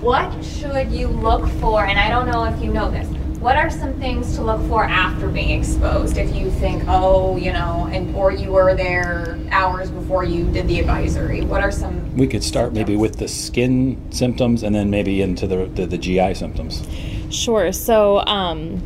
what 0.00 0.44
should 0.44 0.90
you 0.90 1.08
look 1.08 1.46
for? 1.60 1.84
And 1.84 1.98
I 1.98 2.08
don't 2.08 2.26
know 2.26 2.44
if 2.44 2.62
you 2.62 2.72
know 2.72 2.90
this. 2.90 3.06
What 3.42 3.56
are 3.56 3.70
some 3.70 3.94
things 3.94 4.36
to 4.36 4.42
look 4.42 4.60
for 4.68 4.84
after 4.84 5.26
being 5.26 5.58
exposed? 5.58 6.16
If 6.16 6.32
you 6.32 6.48
think, 6.48 6.84
oh, 6.86 7.36
you 7.36 7.52
know, 7.52 7.88
and 7.90 8.14
or 8.14 8.30
you 8.30 8.52
were 8.52 8.76
there 8.76 9.36
hours 9.50 9.90
before 9.90 10.22
you 10.22 10.44
did 10.52 10.68
the 10.68 10.78
advisory. 10.78 11.40
What 11.40 11.60
are 11.60 11.72
some? 11.72 12.16
We 12.16 12.28
could 12.28 12.44
start 12.44 12.66
symptoms? 12.66 12.88
maybe 12.88 12.96
with 12.96 13.18
the 13.18 13.26
skin 13.26 14.00
symptoms, 14.12 14.62
and 14.62 14.72
then 14.72 14.90
maybe 14.90 15.20
into 15.22 15.48
the 15.48 15.66
the, 15.66 15.86
the 15.86 15.98
GI 15.98 16.34
symptoms. 16.34 16.86
Sure. 17.30 17.72
So. 17.72 18.20
Um, 18.20 18.80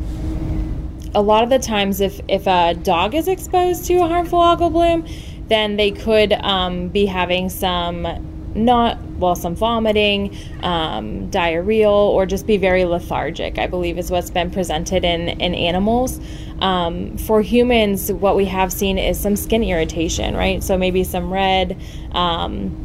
a 1.15 1.21
lot 1.21 1.43
of 1.43 1.49
the 1.49 1.59
times, 1.59 2.01
if 2.01 2.19
if 2.27 2.47
a 2.47 2.73
dog 2.73 3.15
is 3.15 3.27
exposed 3.27 3.85
to 3.85 3.95
a 3.97 4.07
harmful 4.07 4.39
algal 4.39 4.71
bloom, 4.71 5.07
then 5.47 5.75
they 5.75 5.91
could 5.91 6.33
um, 6.33 6.89
be 6.89 7.05
having 7.05 7.49
some 7.49 8.51
not 8.53 8.99
well 9.17 9.35
some 9.35 9.55
vomiting 9.55 10.35
um, 10.63 11.29
diarrheal 11.31 11.91
or 11.91 12.25
just 12.25 12.45
be 12.45 12.57
very 12.57 12.85
lethargic 12.85 13.57
i 13.57 13.67
believe 13.67 13.97
is 13.97 14.11
what's 14.11 14.29
been 14.29 14.51
presented 14.51 15.03
in 15.03 15.27
in 15.29 15.53
animals. 15.55 16.19
Um, 16.59 17.17
for 17.17 17.41
humans 17.41 18.11
what 18.11 18.35
we 18.35 18.45
have 18.45 18.73
seen 18.73 18.97
is 18.97 19.19
some 19.19 19.35
skin 19.35 19.63
irritation 19.63 20.35
right? 20.35 20.63
So 20.63 20.77
maybe 20.77 21.03
some 21.03 21.31
red 21.31 21.79
um, 22.13 22.75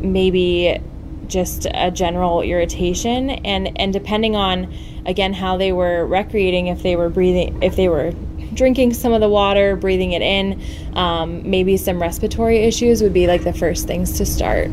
maybe 0.00 0.80
just 1.26 1.66
a 1.74 1.90
general 1.90 2.42
irritation. 2.42 3.30
And 3.30 3.78
and 3.80 3.92
depending 3.92 4.36
on 4.36 4.72
again 5.06 5.32
how 5.32 5.56
they 5.56 5.72
were 5.72 6.06
recreating 6.06 6.68
if 6.68 6.82
they 6.82 6.96
were 6.96 7.08
breathing 7.08 7.62
if 7.62 7.76
they 7.76 7.88
were 7.88 8.12
drinking 8.54 8.94
some 8.94 9.12
of 9.12 9.20
the 9.20 9.28
water 9.28 9.76
breathing 9.76 10.12
it 10.12 10.22
in 10.22 10.62
um, 10.94 11.48
maybe 11.48 11.76
some 11.76 12.00
respiratory 12.00 12.58
issues 12.58 13.02
would 13.02 13.12
be 13.12 13.26
like 13.26 13.44
the 13.44 13.52
first 13.52 13.86
things 13.86 14.16
to 14.16 14.24
start 14.24 14.70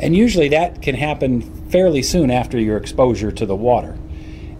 and 0.00 0.16
usually 0.16 0.48
that 0.48 0.82
can 0.82 0.94
happen 0.94 1.42
fairly 1.70 2.02
soon 2.02 2.30
after 2.30 2.58
your 2.58 2.76
exposure 2.76 3.30
to 3.30 3.46
the 3.46 3.56
water. 3.56 3.96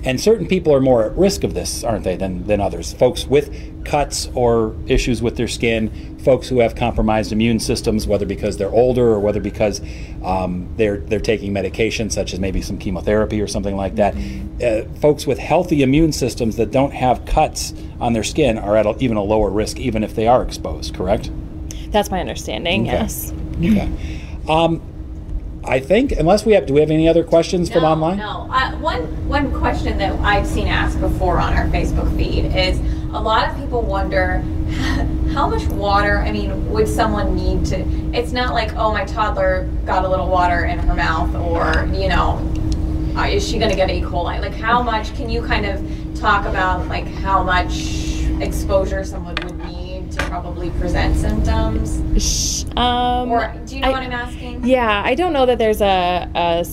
And 0.02 0.18
certain 0.18 0.46
people 0.46 0.74
are 0.74 0.80
more 0.80 1.04
at 1.04 1.16
risk 1.16 1.44
of 1.44 1.52
this, 1.52 1.84
aren't 1.84 2.04
they, 2.04 2.16
than, 2.16 2.46
than 2.46 2.58
others? 2.58 2.94
Folks 2.94 3.26
with 3.26 3.84
cuts 3.84 4.30
or 4.34 4.74
issues 4.86 5.20
with 5.20 5.36
their 5.36 5.48
skin, 5.48 6.18
folks 6.20 6.48
who 6.48 6.60
have 6.60 6.74
compromised 6.74 7.32
immune 7.32 7.60
systems, 7.60 8.06
whether 8.06 8.24
because 8.24 8.56
they're 8.56 8.70
older 8.70 9.08
or 9.08 9.20
whether 9.20 9.40
because 9.40 9.82
um, 10.24 10.72
they're, 10.76 10.98
they're 10.98 11.20
taking 11.20 11.52
medication, 11.52 12.08
such 12.08 12.32
as 12.32 12.40
maybe 12.40 12.62
some 12.62 12.78
chemotherapy 12.78 13.42
or 13.42 13.46
something 13.46 13.76
like 13.76 13.96
that. 13.96 14.14
Uh, 14.62 14.84
folks 15.00 15.26
with 15.26 15.38
healthy 15.38 15.82
immune 15.82 16.12
systems 16.12 16.56
that 16.56 16.70
don't 16.70 16.92
have 16.92 17.26
cuts 17.26 17.74
on 18.00 18.14
their 18.14 18.24
skin 18.24 18.56
are 18.56 18.76
at 18.76 18.86
a, 18.86 18.96
even 19.00 19.18
a 19.18 19.22
lower 19.22 19.50
risk, 19.50 19.78
even 19.78 20.02
if 20.02 20.14
they 20.14 20.26
are 20.26 20.42
exposed, 20.42 20.94
correct? 20.94 21.30
That's 21.90 22.10
my 22.10 22.20
understanding, 22.20 22.88
okay. 22.88 22.92
yes. 22.92 23.34
Okay. 23.58 23.90
Um, 24.48 24.80
I 25.64 25.78
think, 25.78 26.12
unless 26.12 26.46
we 26.46 26.54
have, 26.54 26.66
do 26.66 26.74
we 26.74 26.80
have 26.80 26.90
any 26.90 27.08
other 27.08 27.22
questions 27.22 27.68
no, 27.68 27.74
from 27.74 27.84
online? 27.84 28.18
No. 28.18 28.48
Uh, 28.50 28.72
one 28.78 29.28
one 29.28 29.52
question 29.52 29.98
that 29.98 30.18
I've 30.20 30.46
seen 30.46 30.68
asked 30.68 31.00
before 31.00 31.38
on 31.38 31.52
our 31.52 31.66
Facebook 31.66 32.14
feed 32.16 32.46
is 32.56 32.78
a 33.12 33.20
lot 33.20 33.48
of 33.48 33.56
people 33.56 33.82
wonder 33.82 34.38
how 35.32 35.48
much 35.48 35.64
water. 35.66 36.18
I 36.18 36.32
mean, 36.32 36.70
would 36.70 36.88
someone 36.88 37.36
need 37.36 37.66
to? 37.66 37.78
It's 38.16 38.32
not 38.32 38.54
like 38.54 38.74
oh, 38.76 38.92
my 38.92 39.04
toddler 39.04 39.68
got 39.84 40.04
a 40.04 40.08
little 40.08 40.28
water 40.28 40.64
in 40.64 40.78
her 40.78 40.94
mouth, 40.94 41.34
or 41.34 41.86
you 41.92 42.08
know, 42.08 42.38
uh, 43.16 43.26
is 43.26 43.46
she 43.46 43.58
going 43.58 43.70
to 43.70 43.76
get 43.76 43.90
E. 43.90 44.00
coli? 44.00 44.40
Like, 44.40 44.54
how 44.54 44.82
much? 44.82 45.14
Can 45.14 45.28
you 45.28 45.42
kind 45.42 45.66
of 45.66 46.18
talk 46.18 46.46
about 46.46 46.86
like 46.88 47.06
how 47.06 47.42
much 47.42 48.24
exposure 48.40 49.04
someone 49.04 49.34
would 49.42 49.49
probably 50.30 50.70
present 50.70 51.16
symptoms? 51.16 52.64
Um, 52.76 53.32
or 53.32 53.52
do 53.66 53.74
you 53.74 53.80
know 53.82 53.88
I, 53.88 53.90
what 53.90 54.02
I'm 54.04 54.12
asking? 54.12 54.64
Yeah, 54.64 55.02
I 55.04 55.16
don't 55.16 55.32
know 55.32 55.44
that 55.44 55.58
there's 55.58 55.82
a, 55.82 56.30
a 56.34 56.64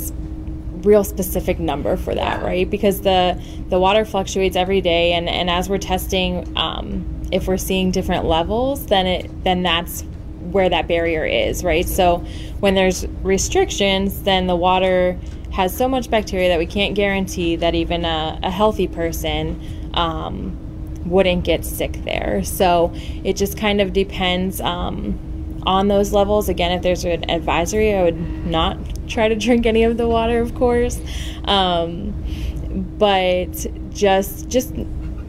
real 0.86 1.04
specific 1.04 1.60
number 1.60 1.98
for 1.98 2.13
that, 2.13 2.43
right? 2.43 2.70
Because 2.70 3.02
the 3.02 3.41
the 3.70 3.80
water 3.80 4.06
fluctuates 4.06 4.56
every 4.56 4.80
day, 4.80 5.13
and 5.13 5.28
and 5.28 5.50
as 5.50 5.70
we're 5.70 5.80
testing, 5.80 6.56
um, 6.56 7.04
if 7.32 7.48
we're 7.48 7.58
seeing 7.58 7.89
different 7.89 8.26
levels, 8.26 8.86
then 8.86 9.08
it 9.08 9.43
then 9.43 9.63
that's 9.63 10.04
where 10.52 10.70
that 10.70 10.88
barrier 10.88 11.26
is, 11.26 11.63
right? 11.63 11.88
So 11.88 12.20
when 12.60 12.76
there's 12.76 13.08
restrictions, 13.24 14.22
then 14.22 14.46
the 14.48 14.56
water 14.56 15.17
has 15.52 15.76
so 15.76 15.89
much 15.89 16.12
bacteria 16.12 16.50
that 16.50 16.60
we 16.60 16.67
can't 16.67 16.93
guarantee 16.93 17.56
that 17.56 17.74
even 17.74 18.06
a, 18.06 18.39
a 18.43 18.52
healthy 18.52 18.88
person 18.88 19.60
um, 19.96 20.58
wouldn't 21.08 21.43
get 21.43 21.65
sick 21.65 22.04
there. 22.04 22.43
So 22.43 22.91
it 23.24 23.36
just 23.36 23.58
kind 23.58 23.82
of 23.82 23.93
depends 23.93 24.62
um, 24.62 25.62
on 25.65 25.88
those 25.88 26.13
levels. 26.13 26.50
Again, 26.50 26.72
if 26.72 26.82
there's 26.82 27.06
an 27.06 27.30
advisory, 27.30 27.93
I 27.93 28.04
would 28.04 28.46
not 28.46 28.78
try 29.08 29.28
to 29.28 29.36
drink 29.36 29.65
any 29.65 29.84
of 29.84 29.98
the 29.98 30.08
water, 30.08 30.39
of 30.39 30.56
course. 30.56 31.00
Um, 31.46 32.13
but 32.98 33.65
just 33.91 34.50
just 34.50 34.74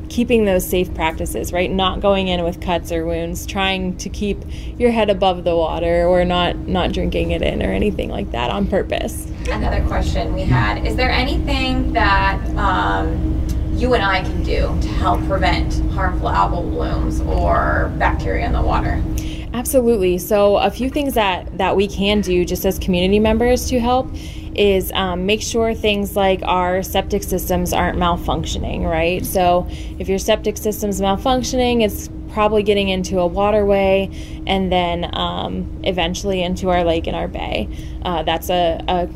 keeping 0.08 0.44
those 0.44 0.66
safe 0.66 0.92
practices, 0.94 1.52
right? 1.52 1.70
Not 1.70 2.00
going 2.00 2.28
in 2.28 2.42
with 2.42 2.60
cuts 2.60 2.90
or 2.92 3.04
wounds, 3.04 3.46
trying 3.46 3.96
to 3.98 4.08
keep 4.08 4.38
your 4.78 4.90
head 4.90 5.10
above 5.10 5.44
the 5.44 5.56
water 5.56 6.06
or 6.06 6.24
not 6.24 6.56
not 6.56 6.92
drinking 6.92 7.32
it 7.32 7.42
in 7.42 7.62
or 7.62 7.72
anything 7.72 8.08
like 8.08 8.30
that 8.32 8.50
on 8.50 8.66
purpose. 8.66 9.30
Another 9.50 9.84
question 9.86 10.34
we 10.34 10.42
had: 10.42 10.86
Is 10.86 10.96
there 10.96 11.10
anything 11.10 11.92
that 11.92 12.40
um, 12.56 13.47
you 13.78 13.94
and 13.94 14.02
I 14.02 14.22
can 14.22 14.42
do 14.42 14.76
to 14.80 14.88
help 14.88 15.24
prevent 15.26 15.74
harmful 15.92 16.28
algal 16.28 16.68
blooms 16.68 17.20
or 17.20 17.92
bacteria 17.96 18.44
in 18.44 18.52
the 18.52 18.60
water? 18.60 19.02
Absolutely. 19.54 20.18
So 20.18 20.56
a 20.56 20.70
few 20.70 20.90
things 20.90 21.14
that 21.14 21.56
that 21.58 21.76
we 21.76 21.88
can 21.88 22.20
do 22.20 22.44
just 22.44 22.64
as 22.64 22.78
community 22.78 23.18
members 23.18 23.68
to 23.70 23.80
help 23.80 24.10
is 24.54 24.90
um, 24.92 25.24
make 25.24 25.40
sure 25.40 25.72
things 25.72 26.16
like 26.16 26.40
our 26.42 26.82
septic 26.82 27.22
systems 27.22 27.72
aren't 27.72 27.96
malfunctioning, 27.96 28.84
right? 28.84 29.24
So 29.24 29.66
if 29.98 30.08
your 30.08 30.18
septic 30.18 30.56
system's 30.56 31.00
malfunctioning, 31.00 31.84
it's 31.84 32.10
probably 32.32 32.62
getting 32.62 32.88
into 32.88 33.20
a 33.20 33.26
waterway 33.26 34.10
and 34.46 34.70
then 34.70 35.14
um, 35.16 35.80
eventually 35.84 36.42
into 36.42 36.68
our 36.70 36.84
lake 36.84 37.06
and 37.06 37.16
our 37.16 37.28
bay. 37.28 37.68
Uh, 38.02 38.22
that's 38.24 38.50
a, 38.50 38.82
a, 38.88 39.08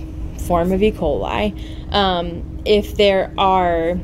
form 0.42 0.72
of 0.72 0.82
E. 0.82 0.90
coli. 0.90 1.54
Um, 1.92 2.60
if 2.64 2.96
there 2.96 3.32
are 3.38 3.94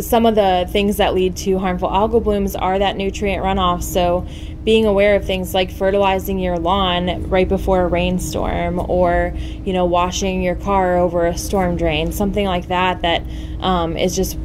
some 0.00 0.26
of 0.26 0.34
the 0.34 0.66
things 0.70 0.96
that 0.96 1.14
lead 1.14 1.36
to 1.36 1.58
harmful 1.58 1.88
algal 1.88 2.22
blooms 2.22 2.56
are 2.56 2.78
that 2.78 2.96
nutrient 2.96 3.44
runoff. 3.44 3.82
So, 3.82 4.26
being 4.64 4.86
aware 4.86 5.14
of 5.14 5.24
things 5.24 5.52
like 5.52 5.70
fertilizing 5.70 6.38
your 6.38 6.56
lawn 6.58 7.28
right 7.28 7.48
before 7.48 7.82
a 7.82 7.86
rainstorm, 7.86 8.80
or 8.88 9.34
you 9.64 9.72
know, 9.72 9.84
washing 9.84 10.42
your 10.42 10.54
car 10.54 10.96
over 10.96 11.26
a 11.26 11.36
storm 11.36 11.76
drain, 11.76 12.12
something 12.12 12.46
like 12.46 12.68
that, 12.68 13.02
that 13.02 13.22
um, 13.60 13.96
is 13.96 14.16
just 14.16 14.38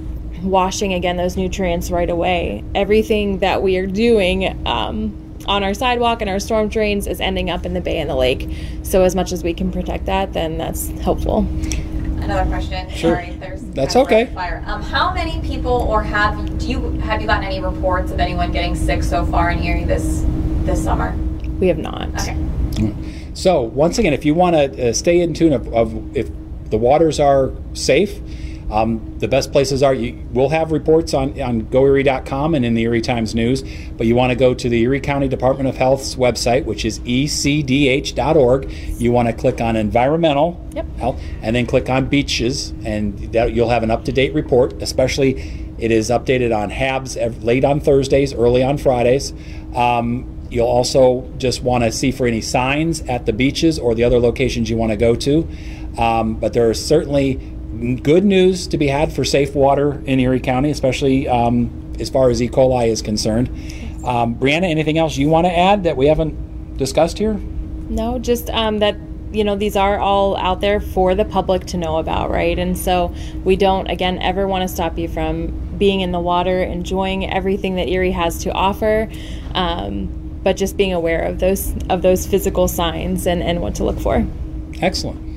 washing 0.43 0.93
again 0.93 1.17
those 1.17 1.37
nutrients 1.37 1.89
right 1.89 2.09
away. 2.09 2.63
Everything 2.75 3.39
that 3.39 3.61
we 3.61 3.77
are 3.77 3.87
doing. 3.87 4.67
Um, 4.67 5.25
on 5.47 5.63
our 5.63 5.73
sidewalk 5.73 6.21
and 6.21 6.29
our 6.29 6.39
storm 6.39 6.67
drains 6.67 7.07
is 7.07 7.19
ending 7.19 7.49
up 7.49 7.65
in 7.65 7.73
the 7.73 7.81
bay 7.81 7.97
and 7.97 8.09
the 8.09 8.15
lake. 8.15 8.47
So 8.83 9.03
as 9.03 9.15
much 9.15 9.31
as 9.31 9.41
we 9.41 9.53
can 9.53 9.71
protect 9.71 10.05
that, 10.05 10.33
then 10.33 10.59
that's 10.59 10.89
helpful 10.99 11.47
another 12.31 12.49
question. 12.49 12.89
Sure. 12.89 13.15
Sorry, 13.15 13.31
there's 13.39 13.61
That's 13.61 13.95
okay. 13.95 14.27
Fire. 14.27 14.63
Um, 14.65 14.81
how 14.81 15.13
many 15.13 15.41
people, 15.41 15.71
or 15.71 16.03
have 16.03 16.57
do 16.57 16.67
you 16.67 16.91
have 16.99 17.21
you 17.21 17.27
gotten 17.27 17.43
any 17.43 17.59
reports 17.59 18.11
of 18.11 18.19
anyone 18.19 18.51
getting 18.51 18.75
sick 18.75 19.03
so 19.03 19.25
far 19.25 19.51
in 19.51 19.63
Erie 19.63 19.83
this 19.83 20.23
this 20.63 20.83
summer? 20.83 21.15
We 21.59 21.67
have 21.67 21.77
not. 21.77 22.09
Okay. 22.21 22.37
So 23.33 23.61
once 23.61 23.97
again, 23.99 24.13
if 24.13 24.25
you 24.25 24.33
want 24.33 24.55
to 24.55 24.89
uh, 24.89 24.93
stay 24.93 25.21
in 25.21 25.33
tune 25.33 25.53
of, 25.53 25.73
of 25.73 26.15
if 26.15 26.29
the 26.69 26.77
waters 26.77 27.19
are 27.19 27.51
safe 27.73 28.19
um, 28.69 29.17
the 29.19 29.27
best 29.27 29.51
places 29.51 29.81
are, 29.81 29.93
you, 29.93 30.23
we'll 30.31 30.49
have 30.49 30.71
reports 30.71 31.13
on, 31.13 31.39
on 31.41 31.63
goerie.com 31.63 32.55
and 32.55 32.63
in 32.63 32.73
the 32.73 32.83
Erie 32.83 33.01
Times 33.01 33.33
News, 33.33 33.63
but 33.97 34.05
you 34.05 34.15
want 34.15 34.31
to 34.31 34.35
go 34.35 34.53
to 34.53 34.69
the 34.69 34.81
Erie 34.81 34.99
County 34.99 35.27
Department 35.27 35.67
of 35.67 35.77
Health's 35.77 36.15
website, 36.15 36.65
which 36.65 36.85
is 36.85 36.99
ecdh.org. 36.99 38.71
You 38.71 39.11
want 39.11 39.27
to 39.27 39.33
click 39.33 39.59
on 39.61 39.75
environmental 39.75 40.65
yep. 40.73 40.85
health 40.97 41.21
and 41.41 41.55
then 41.55 41.65
click 41.65 41.89
on 41.89 42.07
beaches, 42.07 42.71
and 42.83 43.17
that, 43.33 43.53
you'll 43.53 43.69
have 43.69 43.83
an 43.83 43.91
up 43.91 44.05
to 44.05 44.11
date 44.11 44.33
report, 44.33 44.73
especially 44.81 45.75
it 45.79 45.91
is 45.91 46.09
updated 46.09 46.55
on 46.55 46.69
HABs 46.69 47.43
late 47.43 47.63
on 47.63 47.79
Thursdays, 47.79 48.33
early 48.33 48.63
on 48.63 48.77
Fridays. 48.77 49.33
Um, 49.75 50.35
You'll 50.51 50.67
also 50.67 51.31
just 51.37 51.61
want 51.61 51.83
to 51.83 51.91
see 51.91 52.11
for 52.11 52.25
any 52.25 52.41
signs 52.41 53.01
at 53.01 53.25
the 53.25 53.33
beaches 53.33 53.77
or 53.77 53.93
the 53.93 54.03
other 54.03 54.19
locations 54.19 54.69
you 54.69 54.77
want 54.77 54.91
to 54.91 54.97
go 54.97 55.15
to. 55.15 55.47
Um, 55.97 56.35
but 56.35 56.53
there 56.53 56.69
are 56.69 56.73
certainly 56.73 57.39
good 57.79 58.25
news 58.25 58.67
to 58.67 58.77
be 58.77 58.87
had 58.87 59.13
for 59.13 59.23
safe 59.23 59.55
water 59.55 60.01
in 60.05 60.19
Erie 60.19 60.39
County, 60.39 60.69
especially 60.69 61.27
um, 61.27 61.93
as 61.99 62.09
far 62.09 62.29
as 62.29 62.41
E. 62.41 62.49
coli 62.49 62.87
is 62.87 63.01
concerned. 63.01 63.49
Um, 64.05 64.35
Breanna, 64.35 64.69
anything 64.69 64.97
else 64.97 65.17
you 65.17 65.29
want 65.29 65.45
to 65.45 65.57
add 65.57 65.83
that 65.83 65.97
we 65.97 66.07
haven't 66.07 66.77
discussed 66.77 67.17
here? 67.17 67.33
No, 67.89 68.19
just 68.19 68.49
um, 68.49 68.79
that 68.79 68.97
you 69.31 69.43
know 69.43 69.55
these 69.55 69.75
are 69.75 69.99
all 69.99 70.35
out 70.37 70.61
there 70.61 70.79
for 70.79 71.15
the 71.15 71.25
public 71.25 71.65
to 71.67 71.77
know 71.77 71.97
about, 71.97 72.29
right? 72.29 72.57
And 72.57 72.77
so 72.77 73.13
we 73.43 73.55
don't 73.55 73.87
again 73.87 74.19
ever 74.19 74.47
want 74.47 74.61
to 74.63 74.67
stop 74.67 74.97
you 74.97 75.07
from 75.07 75.47
being 75.77 76.01
in 76.01 76.11
the 76.11 76.19
water, 76.19 76.61
enjoying 76.61 77.29
everything 77.29 77.75
that 77.75 77.87
Erie 77.87 78.11
has 78.11 78.39
to 78.43 78.51
offer. 78.51 79.09
Um, 79.53 80.15
but 80.41 80.55
just 80.55 80.77
being 80.77 80.93
aware 80.93 81.21
of 81.23 81.39
those 81.39 81.75
of 81.89 82.01
those 82.01 82.25
physical 82.25 82.67
signs 82.67 83.27
and, 83.27 83.43
and 83.43 83.61
what 83.61 83.75
to 83.75 83.83
look 83.83 83.99
for. 83.99 84.25
Excellent. 84.81 85.28